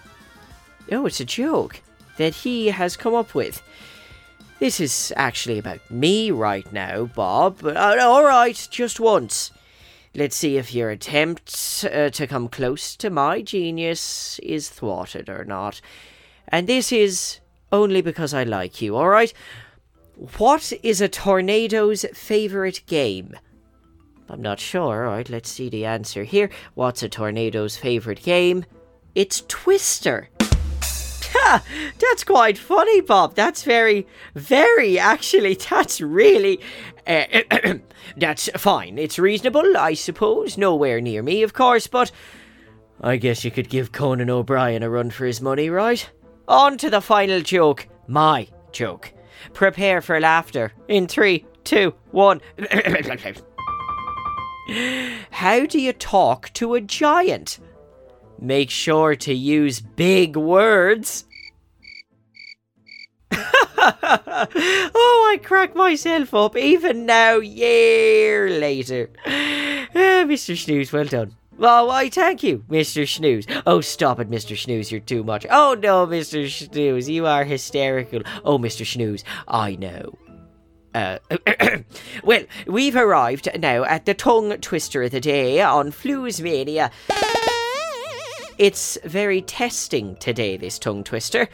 Oh, 0.90 1.06
it's 1.06 1.20
a 1.20 1.24
joke 1.24 1.80
that 2.16 2.34
he 2.34 2.68
has 2.68 2.96
come 2.96 3.14
up 3.14 3.34
with. 3.34 3.62
This 4.58 4.80
is 4.80 5.12
actually 5.16 5.58
about 5.58 5.90
me 5.90 6.30
right 6.30 6.70
now, 6.72 7.04
Bob. 7.04 7.58
But 7.60 7.76
uh, 7.76 7.98
all 8.00 8.24
right, 8.24 8.68
just 8.70 8.98
once. 8.98 9.50
Let's 10.16 10.34
see 10.34 10.56
if 10.56 10.72
your 10.72 10.88
attempt 10.88 11.84
uh, 11.92 12.08
to 12.08 12.26
come 12.26 12.48
close 12.48 12.96
to 12.96 13.10
my 13.10 13.42
genius 13.42 14.38
is 14.38 14.70
thwarted 14.70 15.28
or 15.28 15.44
not. 15.44 15.82
And 16.48 16.66
this 16.66 16.90
is 16.90 17.40
only 17.70 18.00
because 18.00 18.32
I 18.32 18.44
like 18.44 18.80
you, 18.80 18.96
alright? 18.96 19.34
What 20.38 20.72
is 20.82 21.02
a 21.02 21.08
tornado's 21.08 22.06
favourite 22.14 22.80
game? 22.86 23.36
I'm 24.30 24.40
not 24.40 24.58
sure, 24.58 25.06
alright, 25.06 25.28
let's 25.28 25.50
see 25.50 25.68
the 25.68 25.84
answer 25.84 26.24
here. 26.24 26.48
What's 26.72 27.02
a 27.02 27.10
tornado's 27.10 27.76
favourite 27.76 28.22
game? 28.22 28.64
It's 29.14 29.42
Twister. 29.48 30.30
Ha! 30.80 31.62
That's 31.98 32.24
quite 32.24 32.56
funny, 32.56 33.02
Bob. 33.02 33.34
That's 33.34 33.64
very, 33.64 34.06
very, 34.34 34.98
actually, 34.98 35.54
that's 35.70 36.00
really. 36.00 36.58
Uh, 37.06 37.74
that's 38.16 38.48
fine. 38.56 38.98
It's 38.98 39.18
reasonable, 39.18 39.76
I 39.76 39.94
suppose. 39.94 40.58
Nowhere 40.58 41.00
near 41.00 41.22
me, 41.22 41.42
of 41.42 41.52
course, 41.52 41.86
but. 41.86 42.10
I 43.00 43.16
guess 43.16 43.44
you 43.44 43.50
could 43.50 43.68
give 43.68 43.92
Conan 43.92 44.30
O'Brien 44.30 44.82
a 44.82 44.90
run 44.90 45.10
for 45.10 45.26
his 45.26 45.40
money, 45.40 45.68
right? 45.70 46.08
On 46.48 46.78
to 46.78 46.88
the 46.90 47.00
final 47.00 47.40
joke. 47.40 47.86
My 48.06 48.48
joke. 48.72 49.12
Prepare 49.52 50.00
for 50.00 50.18
laughter. 50.18 50.72
In 50.88 51.06
three, 51.06 51.44
two, 51.64 51.94
one. 52.10 52.40
How 55.30 55.66
do 55.66 55.80
you 55.80 55.92
talk 55.92 56.52
to 56.54 56.74
a 56.74 56.80
giant? 56.80 57.60
Make 58.40 58.70
sure 58.70 59.14
to 59.16 59.32
use 59.32 59.80
big 59.80 60.36
words. 60.36 61.25
oh, 64.02 65.30
I 65.32 65.38
crack 65.42 65.74
myself 65.76 66.34
up 66.34 66.56
even 66.56 67.06
now, 67.06 67.36
year 67.36 68.50
later. 68.50 69.10
Uh, 69.24 70.24
Mr. 70.26 70.56
Snooze, 70.56 70.92
well 70.92 71.04
done. 71.04 71.36
Oh, 71.58 71.86
why, 71.86 72.10
thank 72.10 72.42
you, 72.42 72.64
Mr. 72.68 73.08
Snooze. 73.08 73.46
Oh, 73.66 73.80
stop 73.80 74.20
it, 74.20 74.30
Mr. 74.30 74.58
Snooze, 74.58 74.90
you're 74.90 75.00
too 75.00 75.24
much. 75.24 75.46
Oh, 75.48 75.76
no, 75.80 76.06
Mr. 76.06 76.50
Snooze, 76.50 77.08
you 77.08 77.26
are 77.26 77.44
hysterical. 77.44 78.22
Oh, 78.44 78.58
Mr. 78.58 78.86
Snooze, 78.86 79.24
I 79.48 79.76
know. 79.76 80.18
Uh, 80.94 81.18
well, 82.24 82.42
we've 82.66 82.96
arrived 82.96 83.48
now 83.58 83.84
at 83.84 84.06
the 84.06 84.14
tongue 84.14 84.56
twister 84.58 85.02
of 85.02 85.12
the 85.12 85.20
day 85.20 85.60
on 85.60 85.92
Floozemania. 85.92 86.90
It's 88.58 88.96
very 89.04 89.42
testing 89.42 90.16
today, 90.16 90.56
this 90.56 90.78
tongue 90.78 91.04
twister. 91.04 91.48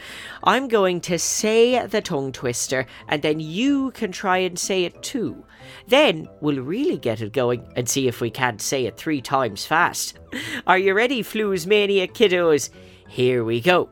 I'm 0.44 0.68
going 0.68 1.00
to 1.02 1.18
say 1.18 1.84
the 1.84 2.00
tongue 2.00 2.30
twister, 2.30 2.86
and 3.08 3.22
then 3.22 3.40
you 3.40 3.90
can 3.90 4.12
try 4.12 4.38
and 4.38 4.56
say 4.56 4.84
it 4.84 5.02
too. 5.02 5.44
Then 5.88 6.28
we'll 6.40 6.62
really 6.62 6.98
get 6.98 7.20
it 7.20 7.32
going 7.32 7.66
and 7.74 7.88
see 7.88 8.06
if 8.06 8.20
we 8.20 8.30
can't 8.30 8.62
say 8.62 8.86
it 8.86 8.96
three 8.96 9.20
times 9.20 9.66
fast. 9.66 10.20
Are 10.64 10.78
you 10.78 10.94
ready, 10.94 11.24
Floozemania 11.24 12.08
kiddos? 12.08 12.70
Here 13.08 13.42
we 13.42 13.60
go. 13.60 13.88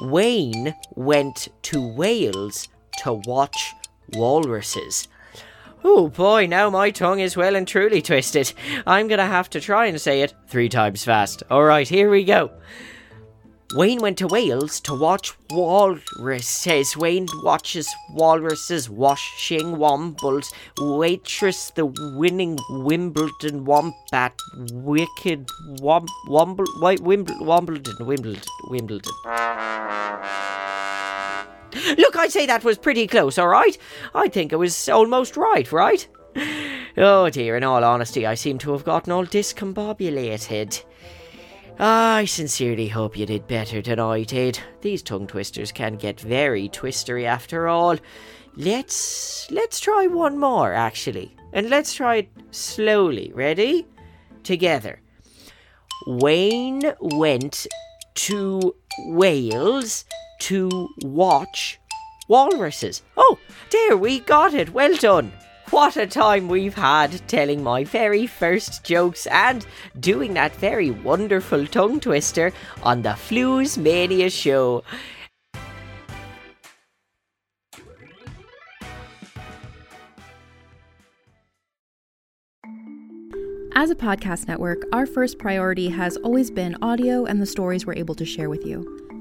Wayne 0.00 0.74
went 0.94 1.48
to 1.64 1.86
Wales 1.86 2.68
to 3.00 3.12
watch 3.26 3.74
walruses. 4.14 5.06
Oh 5.84 6.08
boy, 6.08 6.46
now 6.46 6.70
my 6.70 6.90
tongue 6.90 7.20
is 7.20 7.36
well 7.36 7.54
and 7.54 7.66
truly 7.66 8.02
twisted. 8.02 8.52
I'm 8.86 9.08
gonna 9.08 9.26
have 9.26 9.50
to 9.50 9.60
try 9.60 9.86
and 9.86 10.00
say 10.00 10.22
it 10.22 10.34
three 10.48 10.68
times 10.68 11.04
fast. 11.04 11.42
Alright, 11.50 11.88
here 11.88 12.10
we 12.10 12.24
go. 12.24 12.50
Wayne 13.74 14.00
went 14.00 14.16
to 14.16 14.26
Wales 14.26 14.80
to 14.80 14.94
watch 14.94 15.34
walruses. 15.50 16.96
Wayne 16.96 17.26
watches 17.42 17.86
walruses 18.10 18.88
washing 18.88 19.76
wombles. 19.76 20.46
Waitress, 20.78 21.70
the 21.74 21.84
winning 22.16 22.58
Wimbledon 22.70 23.66
wombat. 23.66 24.32
Wicked 24.72 25.50
wom, 25.82 26.06
womble, 26.28 26.64
Wimbledon, 26.80 27.46
Wimbledon, 27.46 28.06
Wimbledon, 28.06 28.42
Wimbledon. 28.70 29.12
Look, 31.96 32.16
I'd 32.16 32.32
say 32.32 32.46
that 32.46 32.64
was 32.64 32.78
pretty 32.78 33.06
close, 33.06 33.38
all 33.38 33.48
right? 33.48 33.76
I 34.14 34.28
think 34.28 34.52
it 34.52 34.56
was 34.56 34.88
almost 34.88 35.36
right, 35.36 35.70
right? 35.72 36.06
Oh 36.96 37.30
dear, 37.30 37.56
in 37.56 37.64
all 37.64 37.84
honesty, 37.84 38.26
I 38.26 38.34
seem 38.34 38.58
to 38.58 38.72
have 38.72 38.84
gotten 38.84 39.12
all 39.12 39.24
discombobulated. 39.24 40.84
I 41.78 42.24
sincerely 42.24 42.88
hope 42.88 43.16
you 43.16 43.24
did 43.24 43.46
better 43.46 43.80
than 43.80 44.00
I 44.00 44.24
did. 44.24 44.58
These 44.80 45.02
tongue 45.02 45.28
twisters 45.28 45.70
can 45.70 45.94
get 45.94 46.20
very 46.20 46.68
twistery 46.68 47.24
after 47.24 47.68
all. 47.68 47.96
Let's 48.56 49.48
let's 49.52 49.78
try 49.78 50.08
one 50.08 50.38
more 50.38 50.72
actually. 50.72 51.36
And 51.52 51.70
let's 51.70 51.94
try 51.94 52.16
it 52.16 52.30
slowly. 52.50 53.30
Ready? 53.32 53.86
Together. 54.42 55.00
Wayne 56.08 56.92
went 57.00 57.68
to 58.14 58.74
Wales 59.06 60.04
to 60.40 60.88
watch 61.02 61.80
walruses. 62.28 63.02
Oh, 63.16 63.38
there 63.70 63.96
we 63.96 64.20
got 64.20 64.54
it. 64.54 64.72
Well 64.72 64.96
done. 64.96 65.32
What 65.70 65.98
a 65.98 66.06
time 66.06 66.48
we've 66.48 66.74
had 66.74 67.20
telling 67.28 67.62
my 67.62 67.84
very 67.84 68.26
first 68.26 68.84
jokes 68.84 69.26
and 69.26 69.66
doing 70.00 70.32
that 70.34 70.56
very 70.56 70.90
wonderful 70.90 71.66
tongue 71.66 72.00
twister 72.00 72.52
on 72.82 73.02
the 73.02 73.10
Floozemania 73.10 74.32
show. 74.32 74.82
As 83.74 83.90
a 83.90 83.94
podcast 83.94 84.48
network, 84.48 84.82
our 84.92 85.06
first 85.06 85.38
priority 85.38 85.88
has 85.90 86.16
always 86.16 86.50
been 86.50 86.76
audio 86.82 87.26
and 87.26 87.40
the 87.40 87.46
stories 87.46 87.86
we're 87.86 87.94
able 87.94 88.14
to 88.16 88.24
share 88.24 88.50
with 88.50 88.66
you. 88.66 89.07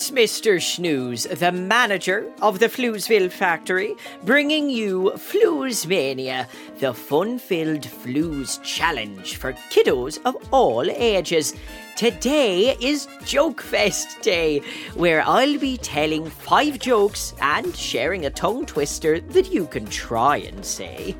It's 0.00 0.10
Mr. 0.12 0.62
Snooze, 0.62 1.24
the 1.24 1.52
manager 1.52 2.32
of 2.40 2.58
the 2.58 2.70
Floozeville 2.70 3.30
factory, 3.30 3.94
bringing 4.24 4.70
you 4.70 5.12
Floozemania, 5.16 6.48
the 6.78 6.94
fun-filled 6.94 7.82
Flooze 7.82 8.62
challenge 8.62 9.36
for 9.36 9.52
kiddos 9.70 10.18
of 10.24 10.36
all 10.54 10.90
ages. 10.90 11.54
Today 11.96 12.78
is 12.80 13.08
Joke 13.26 13.60
Fest 13.60 14.22
Day, 14.22 14.62
where 14.94 15.20
I'll 15.20 15.58
be 15.58 15.76
telling 15.76 16.24
five 16.24 16.78
jokes 16.78 17.34
and 17.42 17.76
sharing 17.76 18.24
a 18.24 18.30
tongue 18.30 18.64
twister 18.64 19.20
that 19.20 19.52
you 19.52 19.66
can 19.66 19.84
try 19.84 20.38
and 20.38 20.64
say. 20.64 21.14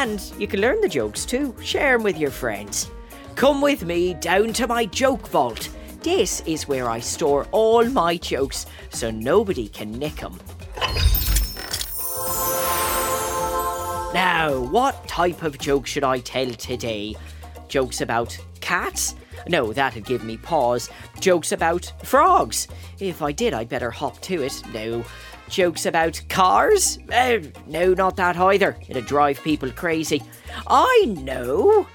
And 0.00 0.32
you 0.38 0.46
can 0.46 0.62
learn 0.62 0.80
the 0.80 0.88
jokes 0.88 1.26
too. 1.26 1.54
Share 1.62 1.92
them 1.92 2.02
with 2.02 2.16
your 2.16 2.30
friends. 2.30 2.90
Come 3.34 3.60
with 3.60 3.84
me 3.84 4.14
down 4.14 4.54
to 4.54 4.66
my 4.66 4.86
joke 4.86 5.28
vault. 5.28 5.68
This 6.02 6.42
is 6.46 6.66
where 6.66 6.88
I 6.88 7.00
store 7.00 7.46
all 7.52 7.84
my 7.84 8.16
jokes 8.16 8.64
so 8.88 9.10
nobody 9.10 9.68
can 9.68 9.92
nick 9.92 10.16
them. 10.16 10.40
Now, 14.14 14.58
what 14.70 15.06
type 15.06 15.42
of 15.42 15.58
joke 15.58 15.86
should 15.86 16.04
I 16.04 16.20
tell 16.20 16.48
today? 16.48 17.14
Jokes 17.68 18.00
about 18.00 18.38
cats? 18.62 19.16
No, 19.48 19.70
that'd 19.70 20.06
give 20.06 20.24
me 20.24 20.38
pause. 20.38 20.88
Jokes 21.20 21.52
about 21.52 21.92
frogs? 22.04 22.68
If 23.00 23.20
I 23.20 23.32
did, 23.32 23.52
I'd 23.52 23.68
better 23.68 23.90
hop 23.90 24.18
to 24.22 24.44
it. 24.44 24.62
No. 24.72 25.04
Jokes 25.50 25.86
about 25.86 26.20
cars? 26.28 26.98
Uh, 27.12 27.40
no, 27.66 27.92
not 27.94 28.16
that 28.16 28.36
either. 28.36 28.76
It'd 28.88 29.06
drive 29.06 29.42
people 29.42 29.70
crazy. 29.70 30.22
I 30.66 31.14
know. 31.18 31.86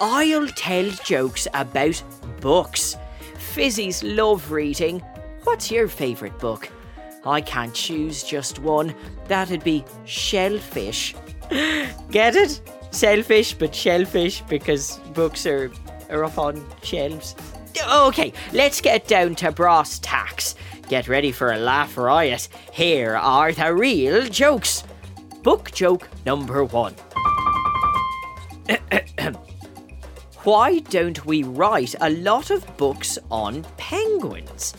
I'll 0.00 0.48
tell 0.48 0.90
jokes 0.90 1.48
about 1.54 2.02
books. 2.40 2.96
Fizzies 3.54 4.02
love 4.04 4.50
reading. 4.52 5.00
What's 5.44 5.70
your 5.70 5.88
favourite 5.88 6.38
book? 6.38 6.68
I 7.24 7.40
can't 7.40 7.74
choose 7.74 8.22
just 8.22 8.58
one. 8.58 8.94
That'd 9.28 9.64
be 9.64 9.84
Shellfish. 10.04 11.14
Get 12.10 12.36
it? 12.36 12.60
selfish 12.94 13.54
but 13.54 13.74
shellfish 13.74 14.42
because 14.42 14.98
books 15.12 15.46
are, 15.46 15.70
are 16.10 16.24
up 16.24 16.38
on 16.38 16.64
shelves. 16.82 17.34
Okay, 17.92 18.32
let's 18.52 18.80
get 18.80 19.08
down 19.08 19.34
to 19.36 19.50
brass 19.50 19.98
tacks. 19.98 20.54
Get 20.88 21.08
ready 21.08 21.32
for 21.32 21.52
a 21.52 21.58
laugh 21.58 21.96
riot. 21.96 22.48
Here 22.72 23.16
are 23.16 23.52
the 23.52 23.74
real 23.74 24.26
jokes. 24.26 24.84
Book 25.42 25.70
joke 25.72 26.08
number 26.26 26.64
one. 26.64 26.94
Why 30.44 30.80
don't 30.80 31.24
we 31.24 31.42
write 31.42 31.94
a 32.00 32.10
lot 32.10 32.50
of 32.50 32.76
books 32.76 33.18
on 33.30 33.64
penguins? 33.78 34.74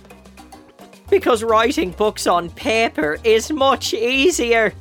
Because 1.10 1.44
writing 1.44 1.92
books 1.92 2.28
on 2.28 2.52
paper 2.52 3.18
is 3.24 3.52
much 3.52 3.94
easier. 3.94 4.74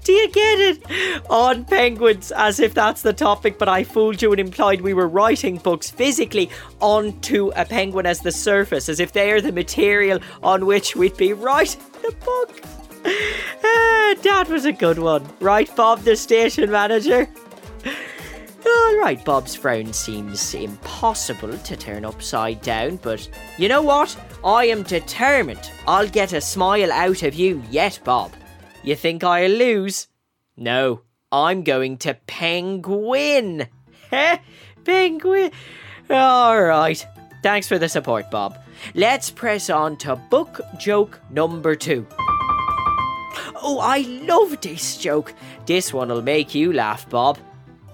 Do 0.04 0.12
you 0.12 0.30
get 0.30 0.58
it? 0.60 1.22
On 1.28 1.64
penguins, 1.64 2.32
as 2.32 2.58
if 2.58 2.72
that's 2.72 3.02
the 3.02 3.12
topic, 3.12 3.58
but 3.58 3.68
I 3.68 3.84
fooled 3.84 4.22
you 4.22 4.30
and 4.32 4.40
implied 4.40 4.80
we 4.80 4.94
were 4.94 5.08
writing 5.08 5.56
books 5.58 5.90
physically 5.90 6.50
onto 6.80 7.50
a 7.54 7.64
penguin 7.64 8.06
as 8.06 8.20
the 8.20 8.32
surface, 8.32 8.88
as 8.88 8.98
if 8.98 9.12
they 9.12 9.30
are 9.30 9.40
the 9.40 9.52
material 9.52 10.18
on 10.42 10.64
which 10.66 10.96
we'd 10.96 11.16
be 11.16 11.32
writing 11.32 11.82
the 12.02 12.14
book. 12.24 12.62
Ah, 13.04 14.14
that 14.22 14.48
was 14.48 14.64
a 14.64 14.72
good 14.72 14.98
one. 14.98 15.26
Right, 15.40 15.74
Bob, 15.76 16.00
the 16.00 16.16
station 16.16 16.70
manager? 16.70 17.28
All 18.66 18.98
right, 18.98 19.22
Bob's 19.24 19.54
frown 19.54 19.92
seems 19.92 20.54
impossible 20.54 21.56
to 21.56 21.76
turn 21.76 22.04
upside 22.04 22.60
down, 22.62 22.96
but 22.96 23.28
you 23.58 23.68
know 23.68 23.82
what? 23.82 24.16
I 24.44 24.66
am 24.66 24.82
determined 24.82 25.70
I'll 25.86 26.08
get 26.08 26.32
a 26.32 26.40
smile 26.40 26.92
out 26.92 27.22
of 27.22 27.34
you 27.34 27.62
yet, 27.70 28.00
Bob. 28.04 28.32
You 28.82 28.96
think 28.96 29.22
I'll 29.22 29.50
lose? 29.50 30.08
No, 30.56 31.02
I'm 31.30 31.62
going 31.64 31.98
to 31.98 32.14
penguin. 32.26 33.66
Heh? 34.10 34.38
penguin. 34.84 35.50
All 36.08 36.62
right. 36.62 37.06
Thanks 37.42 37.68
for 37.68 37.78
the 37.78 37.88
support, 37.88 38.30
Bob. 38.30 38.58
Let's 38.94 39.30
press 39.30 39.70
on 39.70 39.96
to 39.98 40.16
book 40.16 40.60
joke 40.78 41.20
number 41.30 41.74
two. 41.76 42.06
Oh, 43.62 43.78
I 43.80 43.98
love 44.26 44.60
this 44.60 44.96
joke. 44.96 45.34
This 45.66 45.92
one'll 45.92 46.22
make 46.22 46.54
you 46.54 46.72
laugh, 46.72 47.08
Bob. 47.08 47.38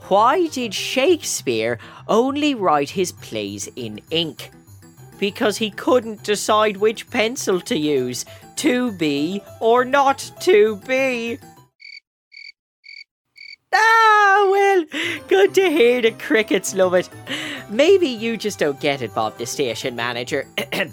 Why 0.09 0.47
did 0.47 0.73
Shakespeare 0.73 1.79
only 2.07 2.55
write 2.55 2.91
his 2.91 3.11
plays 3.13 3.69
in 3.75 4.01
ink? 4.11 4.51
Because 5.19 5.57
he 5.57 5.71
couldn't 5.71 6.23
decide 6.23 6.77
which 6.77 7.11
pencil 7.11 7.61
to 7.63 7.77
use 7.77 8.25
to 8.57 8.93
be 8.93 9.43
or 9.61 9.85
not 9.85 10.31
to 10.41 10.77
be. 10.87 11.39
Ah, 13.75 14.49
well, 14.51 14.85
good 15.29 15.55
to 15.55 15.71
hear 15.71 16.01
the 16.01 16.13
crickets 16.13 16.75
love 16.75 16.95
it. 16.95 17.11
Maybe 17.69 18.09
you 18.09 18.37
just 18.37 18.59
don't 18.59 18.81
get 18.81 19.03
it, 19.03 19.15
Bob, 19.15 19.37
the 19.39 19.47
station 19.47 19.97
manager. 19.97 20.47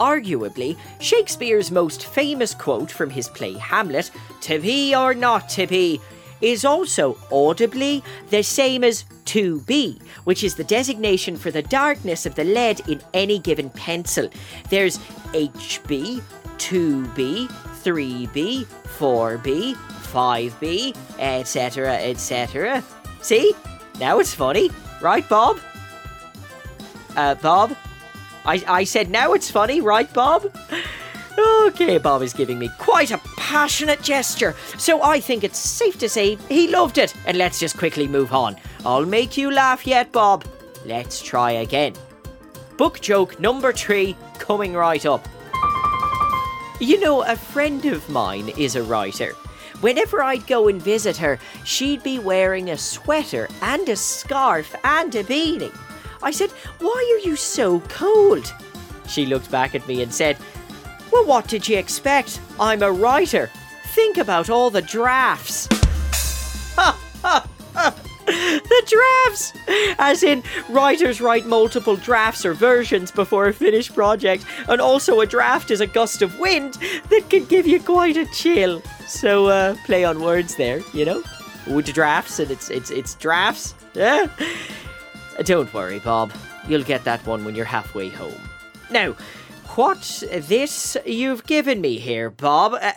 Arguably, 0.00 0.76
Shakespeare's 1.00 1.70
most 1.70 2.06
famous 2.06 2.54
quote 2.54 2.90
from 2.90 3.10
his 3.10 3.28
play 3.28 3.54
Hamlet, 3.54 4.10
to 4.42 4.58
be 4.58 4.94
or 4.94 5.14
not 5.14 5.48
to 5.50 5.66
be, 5.66 6.00
is 6.40 6.64
also 6.64 7.16
audibly 7.32 8.02
the 8.30 8.42
same 8.42 8.84
as 8.84 9.04
2B, 9.24 10.00
which 10.24 10.44
is 10.44 10.54
the 10.54 10.64
designation 10.64 11.36
for 11.36 11.50
the 11.50 11.62
darkness 11.62 12.26
of 12.26 12.34
the 12.34 12.44
lead 12.44 12.86
in 12.88 13.00
any 13.12 13.38
given 13.38 13.70
pencil. 13.70 14.28
There's 14.70 14.98
HB, 15.32 16.22
2B, 16.58 17.48
3B, 17.48 18.66
4B, 18.98 19.74
5B, 19.74 20.96
etc., 21.18 21.94
etc. 21.96 22.84
See? 23.20 23.54
Now 23.98 24.18
it's 24.18 24.34
funny. 24.34 24.70
Right, 25.00 25.28
Bob? 25.28 25.58
Uh, 27.16 27.34
Bob? 27.36 27.76
I, 28.44 28.62
I 28.66 28.84
said 28.84 29.10
now 29.10 29.32
it's 29.32 29.50
funny, 29.50 29.80
right, 29.80 30.12
Bob? 30.12 30.54
Okay, 31.74 31.98
Bob 31.98 32.22
is 32.22 32.32
giving 32.32 32.60
me 32.60 32.70
quite 32.78 33.10
a 33.10 33.18
passionate 33.36 34.00
gesture, 34.00 34.54
so 34.78 35.02
I 35.02 35.18
think 35.18 35.42
it's 35.42 35.58
safe 35.58 35.98
to 35.98 36.08
say 36.08 36.36
he 36.48 36.68
loved 36.68 36.98
it. 36.98 37.12
And 37.26 37.36
let's 37.36 37.58
just 37.58 37.76
quickly 37.76 38.06
move 38.06 38.32
on. 38.32 38.56
I'll 38.86 39.04
make 39.04 39.36
you 39.36 39.50
laugh 39.50 39.84
yet, 39.84 40.12
Bob. 40.12 40.44
Let's 40.86 41.20
try 41.20 41.50
again. 41.50 41.94
Book 42.76 43.00
joke 43.00 43.40
number 43.40 43.72
three 43.72 44.16
coming 44.38 44.74
right 44.74 45.04
up. 45.04 45.26
You 46.78 47.00
know, 47.00 47.24
a 47.24 47.34
friend 47.34 47.84
of 47.86 48.08
mine 48.08 48.50
is 48.50 48.76
a 48.76 48.82
writer. 48.84 49.32
Whenever 49.80 50.22
I'd 50.22 50.46
go 50.46 50.68
and 50.68 50.80
visit 50.80 51.16
her, 51.16 51.40
she'd 51.64 52.04
be 52.04 52.20
wearing 52.20 52.70
a 52.70 52.78
sweater 52.78 53.48
and 53.62 53.88
a 53.88 53.96
scarf 53.96 54.76
and 54.84 55.12
a 55.16 55.24
beanie. 55.24 55.76
I 56.22 56.30
said, 56.30 56.52
Why 56.78 57.18
are 57.18 57.28
you 57.28 57.34
so 57.34 57.80
cold? 57.88 58.54
She 59.08 59.26
looked 59.26 59.50
back 59.50 59.74
at 59.74 59.86
me 59.88 60.02
and 60.02 60.14
said, 60.14 60.38
Well, 61.14 61.26
what 61.26 61.46
did 61.46 61.68
you 61.68 61.78
expect? 61.78 62.40
I'm 62.58 62.82
a 62.82 62.90
writer. 62.90 63.48
Think 63.94 64.18
about 64.18 64.50
all 64.50 64.68
the 64.68 64.82
drafts. 64.82 65.68
the 66.76 67.44
drafts! 68.84 69.52
As 70.00 70.24
in, 70.24 70.42
writers 70.68 71.20
write 71.20 71.46
multiple 71.46 71.94
drafts 71.94 72.44
or 72.44 72.52
versions 72.52 73.12
before 73.12 73.46
a 73.46 73.52
finished 73.52 73.94
project, 73.94 74.44
and 74.68 74.80
also 74.80 75.20
a 75.20 75.26
draft 75.26 75.70
is 75.70 75.80
a 75.80 75.86
gust 75.86 76.20
of 76.20 76.40
wind 76.40 76.74
that 77.10 77.30
can 77.30 77.44
give 77.44 77.68
you 77.68 77.78
quite 77.78 78.16
a 78.16 78.26
chill. 78.32 78.82
So, 79.06 79.46
uh, 79.46 79.76
play 79.86 80.04
on 80.04 80.20
words 80.20 80.56
there, 80.56 80.80
you 80.92 81.04
know? 81.04 81.22
Wood 81.68 81.84
drafts, 81.84 82.40
and 82.40 82.50
it's, 82.50 82.70
it's, 82.70 82.90
it's 82.90 83.14
drafts. 83.14 83.76
Yeah? 83.94 84.26
Don't 85.44 85.72
worry, 85.72 86.00
Bob. 86.00 86.32
You'll 86.66 86.82
get 86.82 87.04
that 87.04 87.24
one 87.24 87.44
when 87.44 87.54
you're 87.54 87.66
halfway 87.66 88.08
home. 88.08 88.34
Now, 88.90 89.14
what's 89.76 90.20
this 90.20 90.96
you've 91.04 91.46
given 91.46 91.80
me 91.80 91.98
here, 91.98 92.30
Bob? 92.30 92.74
Uh, 92.80 92.92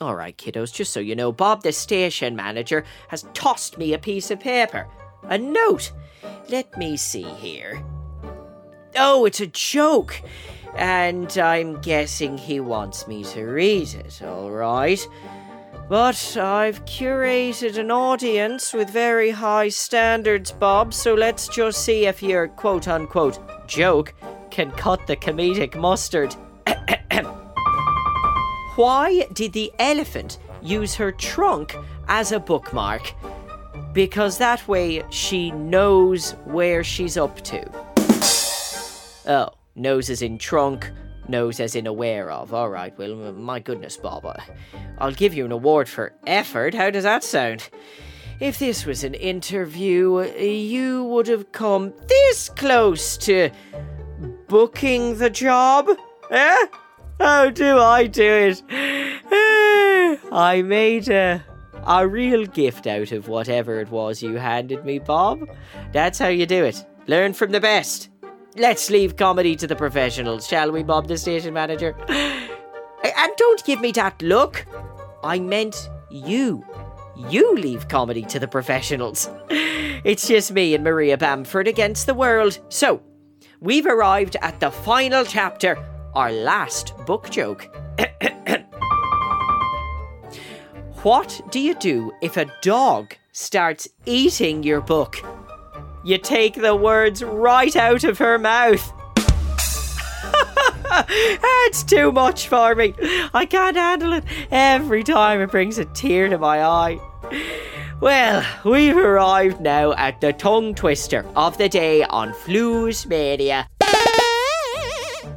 all 0.00 0.14
right, 0.14 0.36
kiddos, 0.36 0.72
just 0.72 0.92
so 0.92 1.00
you 1.00 1.16
know, 1.16 1.32
Bob, 1.32 1.62
the 1.62 1.72
station 1.72 2.36
manager, 2.36 2.84
has 3.08 3.26
tossed 3.34 3.78
me 3.78 3.92
a 3.92 3.98
piece 3.98 4.30
of 4.30 4.38
paper. 4.38 4.86
A 5.24 5.36
note. 5.36 5.92
Let 6.48 6.76
me 6.78 6.96
see 6.96 7.24
here. 7.24 7.82
Oh, 8.96 9.24
it's 9.24 9.40
a 9.40 9.46
joke. 9.46 10.22
And 10.76 11.36
I'm 11.36 11.80
guessing 11.80 12.38
he 12.38 12.60
wants 12.60 13.08
me 13.08 13.24
to 13.24 13.44
read 13.44 13.94
it, 13.94 14.22
all 14.22 14.50
right. 14.50 15.04
But 15.88 16.36
I've 16.36 16.84
curated 16.84 17.78
an 17.78 17.90
audience 17.90 18.72
with 18.72 18.90
very 18.90 19.30
high 19.30 19.70
standards, 19.70 20.52
Bob, 20.52 20.94
so 20.94 21.14
let's 21.14 21.48
just 21.48 21.82
see 21.84 22.06
if 22.06 22.22
your 22.22 22.46
quote 22.48 22.86
unquote 22.86 23.40
joke 23.66 24.14
can 24.58 24.72
cut 24.72 25.06
the 25.06 25.14
comedic 25.14 25.76
mustard. 25.76 26.34
Why 28.74 29.24
did 29.32 29.52
the 29.52 29.72
elephant 29.78 30.38
use 30.60 30.96
her 30.96 31.12
trunk 31.12 31.76
as 32.08 32.32
a 32.32 32.40
bookmark? 32.40 33.14
Because 33.92 34.36
that 34.38 34.66
way 34.66 35.04
she 35.10 35.52
knows 35.52 36.32
where 36.44 36.82
she's 36.82 37.16
up 37.16 37.40
to. 37.42 37.70
Oh, 39.28 39.50
nose 39.76 40.10
as 40.10 40.22
in 40.22 40.38
trunk, 40.38 40.90
nose 41.28 41.60
as 41.60 41.76
in 41.76 41.86
aware 41.86 42.28
of. 42.28 42.52
All 42.52 42.68
right, 42.68 42.98
well, 42.98 43.32
my 43.32 43.60
goodness, 43.60 43.96
Bob. 43.96 44.26
I'll 44.98 45.12
give 45.12 45.34
you 45.34 45.44
an 45.44 45.52
award 45.52 45.88
for 45.88 46.14
effort. 46.26 46.74
How 46.74 46.90
does 46.90 47.04
that 47.04 47.22
sound? 47.22 47.70
If 48.40 48.58
this 48.58 48.84
was 48.84 49.04
an 49.04 49.14
interview, 49.14 50.22
you 50.36 51.04
would 51.04 51.28
have 51.28 51.52
come 51.52 51.92
this 52.08 52.48
close 52.48 53.16
to 53.18 53.50
booking 54.48 55.18
the 55.18 55.30
job. 55.30 55.88
Eh? 56.30 56.66
How 57.20 57.50
do 57.50 57.78
I 57.78 58.06
do 58.06 58.22
it? 58.22 58.62
I 60.32 60.62
made 60.62 61.08
a, 61.08 61.44
a 61.86 62.06
real 62.06 62.46
gift 62.46 62.86
out 62.86 63.12
of 63.12 63.28
whatever 63.28 63.80
it 63.80 63.90
was 63.90 64.22
you 64.22 64.36
handed 64.36 64.84
me, 64.84 64.98
Bob. 64.98 65.48
That's 65.92 66.18
how 66.18 66.28
you 66.28 66.46
do 66.46 66.64
it. 66.64 66.84
Learn 67.06 67.32
from 67.32 67.50
the 67.50 67.60
best. 67.60 68.10
Let's 68.56 68.90
leave 68.90 69.16
comedy 69.16 69.56
to 69.56 69.66
the 69.66 69.76
professionals, 69.76 70.46
shall 70.46 70.70
we, 70.70 70.82
Bob, 70.82 71.08
the 71.08 71.18
station 71.18 71.54
manager? 71.54 71.94
And 73.04 73.32
don't 73.36 73.64
give 73.64 73.80
me 73.80 73.92
that 73.92 74.20
look. 74.22 74.66
I 75.22 75.38
meant 75.38 75.88
you. 76.10 76.64
You 77.30 77.54
leave 77.54 77.88
comedy 77.88 78.22
to 78.22 78.38
the 78.38 78.48
professionals. 78.48 79.30
It's 80.04 80.28
just 80.28 80.52
me 80.52 80.74
and 80.76 80.84
Maria 80.84 81.18
Bamford 81.18 81.66
against 81.66 82.06
the 82.06 82.14
world. 82.14 82.60
So, 82.68 83.02
we've 83.60 83.86
arrived 83.86 84.36
at 84.40 84.60
the 84.60 84.70
final 84.70 85.24
chapter 85.24 85.76
our 86.14 86.32
last 86.32 86.94
book 87.06 87.30
joke. 87.30 87.68
what 91.02 91.40
do 91.50 91.60
you 91.60 91.74
do 91.74 92.12
if 92.22 92.36
a 92.36 92.50
dog 92.62 93.16
starts 93.32 93.88
eating 94.06 94.62
your 94.62 94.80
book? 94.80 95.16
You 96.04 96.18
take 96.18 96.54
the 96.54 96.74
words 96.74 97.22
right 97.22 97.74
out 97.76 98.04
of 98.04 98.18
her 98.18 98.38
mouth. 98.38 98.92
It's 101.66 101.82
too 101.82 102.10
much 102.10 102.48
for 102.48 102.74
me. 102.74 102.94
I 103.34 103.44
can't 103.44 103.76
handle 103.76 104.14
it. 104.14 104.24
Every 104.50 105.04
time 105.04 105.42
it 105.42 105.50
brings 105.50 105.76
a 105.76 105.84
tear 105.84 106.30
to 106.30 106.38
my 106.38 106.64
eye. 106.64 106.98
Well, 108.00 108.46
we've 108.64 108.96
arrived 108.96 109.60
now 109.60 109.92
at 109.94 110.20
the 110.20 110.32
tongue 110.32 110.72
twister 110.72 111.26
of 111.34 111.58
the 111.58 111.68
day 111.68 112.04
on 112.04 112.32
Floozemania. 112.32 113.66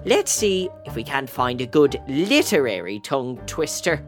Let's 0.06 0.32
see 0.32 0.70
if 0.86 0.96
we 0.96 1.04
can 1.04 1.26
find 1.26 1.60
a 1.60 1.66
good 1.66 2.00
literary 2.08 3.00
tongue 3.00 3.38
twister. 3.48 4.06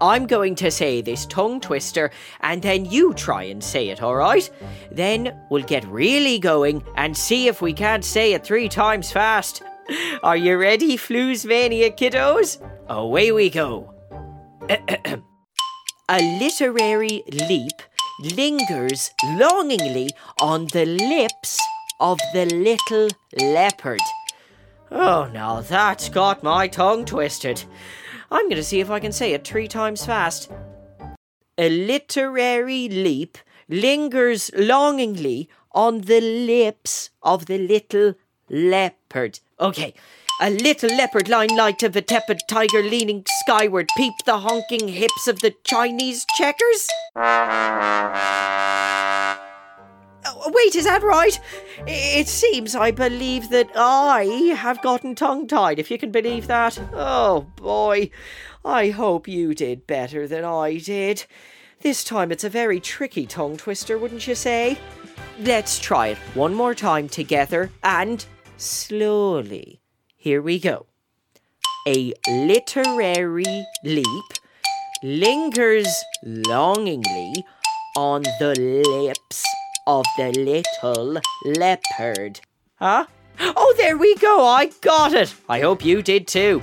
I'm 0.00 0.26
going 0.26 0.56
to 0.56 0.70
say 0.72 1.00
this 1.00 1.26
tongue 1.26 1.60
twister 1.60 2.10
and 2.40 2.60
then 2.60 2.86
you 2.86 3.14
try 3.14 3.44
and 3.44 3.62
say 3.62 3.90
it, 3.90 4.02
alright? 4.02 4.50
Then 4.90 5.40
we'll 5.48 5.62
get 5.62 5.86
really 5.86 6.40
going 6.40 6.82
and 6.96 7.16
see 7.16 7.46
if 7.46 7.62
we 7.62 7.72
can't 7.72 8.04
say 8.04 8.32
it 8.32 8.44
three 8.44 8.68
times 8.68 9.12
fast. 9.12 9.62
Are 10.24 10.36
you 10.36 10.58
ready, 10.58 10.96
Floozemania 10.96 11.96
kiddos? 11.96 12.60
Away 12.88 13.30
we 13.30 13.48
go. 13.48 13.94
A 16.08 16.38
literary 16.38 17.24
leap 17.32 17.82
lingers 18.36 19.10
longingly 19.24 20.10
on 20.40 20.68
the 20.72 20.86
lips 20.86 21.60
of 21.98 22.20
the 22.32 22.46
little 22.46 23.08
leopard. 23.36 23.98
Oh, 24.92 25.28
now 25.34 25.62
that's 25.62 26.08
got 26.08 26.44
my 26.44 26.68
tongue 26.68 27.06
twisted. 27.06 27.64
I'm 28.30 28.44
going 28.44 28.54
to 28.54 28.62
see 28.62 28.78
if 28.78 28.88
I 28.88 29.00
can 29.00 29.10
say 29.10 29.32
it 29.32 29.44
three 29.44 29.66
times 29.66 30.06
fast. 30.06 30.48
A 31.58 31.68
literary 31.68 32.88
leap 32.88 33.38
lingers 33.68 34.52
longingly 34.54 35.48
on 35.72 36.02
the 36.02 36.20
lips 36.20 37.10
of 37.20 37.46
the 37.46 37.58
little 37.58 38.14
leopard. 38.48 39.40
Okay. 39.58 39.92
A 40.38 40.50
little 40.50 40.90
leopard 40.90 41.30
line 41.30 41.56
light 41.56 41.82
of 41.82 41.96
a 41.96 42.02
tepid 42.02 42.42
tiger 42.46 42.82
leaning 42.82 43.24
skyward 43.40 43.88
peeped 43.96 44.26
the 44.26 44.40
honking 44.40 44.88
hips 44.88 45.26
of 45.26 45.40
the 45.40 45.54
Chinese 45.64 46.26
checkers. 46.36 46.88
Oh, 50.26 50.52
wait, 50.52 50.74
is 50.76 50.84
that 50.84 51.02
right? 51.02 51.40
It 51.86 52.28
seems 52.28 52.76
I 52.76 52.90
believe 52.90 53.48
that 53.48 53.70
I 53.74 54.24
have 54.54 54.82
gotten 54.82 55.14
tongue 55.14 55.48
tied, 55.48 55.78
if 55.78 55.90
you 55.90 55.96
can 55.96 56.10
believe 56.10 56.48
that. 56.48 56.78
Oh 56.92 57.46
boy, 57.56 58.10
I 58.62 58.90
hope 58.90 59.26
you 59.26 59.54
did 59.54 59.86
better 59.86 60.28
than 60.28 60.44
I 60.44 60.76
did. 60.76 61.24
This 61.80 62.04
time 62.04 62.30
it's 62.30 62.44
a 62.44 62.50
very 62.50 62.78
tricky 62.78 63.24
tongue 63.24 63.56
twister, 63.56 63.96
wouldn't 63.96 64.26
you 64.26 64.34
say? 64.34 64.78
Let's 65.38 65.78
try 65.78 66.08
it 66.08 66.18
one 66.34 66.52
more 66.52 66.74
time 66.74 67.08
together 67.08 67.70
and 67.82 68.22
slowly. 68.58 69.80
Here 70.26 70.42
we 70.42 70.58
go. 70.58 70.86
A 71.86 72.12
literary 72.28 73.64
leap 73.84 74.24
lingers 75.04 75.86
longingly 76.24 77.44
on 77.96 78.24
the 78.40 78.82
lips 78.88 79.44
of 79.86 80.04
the 80.18 80.32
little 80.32 81.20
leopard. 81.44 82.40
Huh? 82.74 83.06
Oh, 83.38 83.72
there 83.76 83.96
we 83.96 84.16
go. 84.16 84.44
I 84.44 84.72
got 84.80 85.14
it. 85.14 85.32
I 85.48 85.60
hope 85.60 85.84
you 85.84 86.02
did 86.02 86.26
too. 86.26 86.60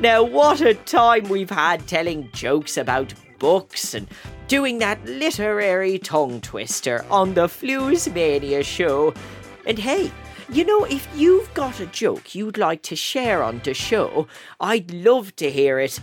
Now, 0.00 0.24
what 0.24 0.60
a 0.60 0.74
time 0.74 1.28
we've 1.28 1.50
had 1.50 1.86
telling 1.86 2.28
jokes 2.32 2.76
about 2.76 3.14
books 3.38 3.94
and 3.94 4.08
doing 4.48 4.78
that 4.80 5.04
literary 5.04 6.00
tongue 6.00 6.40
twister 6.40 7.06
on 7.08 7.34
the 7.34 7.46
Floozemania 7.46 8.64
show. 8.64 9.14
And 9.66 9.78
hey, 9.78 10.10
you 10.50 10.64
know, 10.64 10.84
if 10.84 11.08
you've 11.14 11.52
got 11.54 11.80
a 11.80 11.86
joke 11.86 12.34
you'd 12.34 12.56
like 12.56 12.82
to 12.82 12.96
share 12.96 13.42
on 13.42 13.60
the 13.64 13.74
show, 13.74 14.26
I'd 14.60 14.92
love 14.92 15.36
to 15.36 15.50
hear 15.50 15.78
it. 15.78 16.00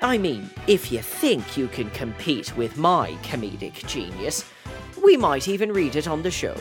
I 0.00 0.18
mean, 0.18 0.48
if 0.68 0.92
you 0.92 1.00
think 1.00 1.56
you 1.56 1.66
can 1.68 1.90
compete 1.90 2.56
with 2.56 2.78
my 2.78 3.12
comedic 3.22 3.86
genius, 3.88 4.44
we 5.02 5.16
might 5.16 5.48
even 5.48 5.72
read 5.72 5.96
it 5.96 6.06
on 6.06 6.22
the 6.22 6.30
show. 6.30 6.56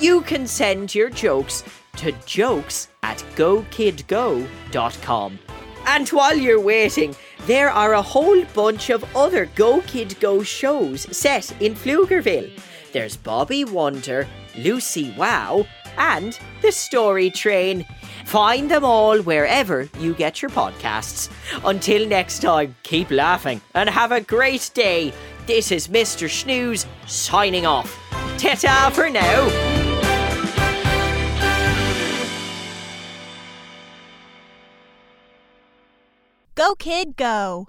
You 0.00 0.22
can 0.22 0.46
send 0.46 0.94
your 0.94 1.10
jokes 1.10 1.62
to 1.96 2.12
jokes 2.26 2.88
at 3.02 3.18
gokidgo.com. 3.36 5.38
And 5.86 6.08
while 6.08 6.36
you're 6.36 6.60
waiting, 6.60 7.14
there 7.46 7.70
are 7.70 7.94
a 7.94 8.02
whole 8.02 8.44
bunch 8.46 8.90
of 8.90 9.04
other 9.16 9.46
Go 9.54 9.80
Kid 9.82 10.18
Go 10.20 10.42
shows 10.42 11.02
set 11.16 11.50
in 11.62 11.74
Floozeville. 11.74 12.50
There's 12.92 13.16
Bobby 13.16 13.64
Wonder, 13.64 14.26
Lucy 14.56 15.14
Wow, 15.16 15.66
and 16.00 16.38
The 16.62 16.72
Story 16.72 17.30
Train. 17.30 17.86
Find 18.24 18.70
them 18.70 18.84
all 18.84 19.18
wherever 19.20 19.88
you 19.98 20.14
get 20.14 20.40
your 20.40 20.50
podcasts. 20.50 21.30
Until 21.64 22.08
next 22.08 22.40
time, 22.40 22.74
keep 22.82 23.10
laughing 23.10 23.60
and 23.74 23.88
have 23.88 24.10
a 24.10 24.20
great 24.20 24.70
day. 24.72 25.12
This 25.46 25.70
is 25.70 25.88
Mr. 25.88 26.28
Snooze 26.28 26.86
signing 27.06 27.66
off. 27.66 27.96
Ta 28.38 28.90
for 28.94 29.10
now. 29.10 29.48
Go, 36.54 36.74
kid, 36.74 37.16
go. 37.16 37.68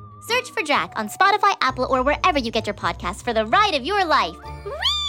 Search 0.21 0.51
for 0.51 0.61
Drac 0.61 0.93
on 0.95 1.09
Spotify, 1.09 1.55
Apple, 1.61 1.87
or 1.89 2.03
wherever 2.03 2.37
you 2.37 2.51
get 2.51 2.67
your 2.67 2.75
podcasts 2.75 3.23
for 3.23 3.33
the 3.33 3.45
ride 3.45 3.73
of 3.73 3.83
your 3.83 4.05
life. 4.05 4.37
Whee! 4.65 5.00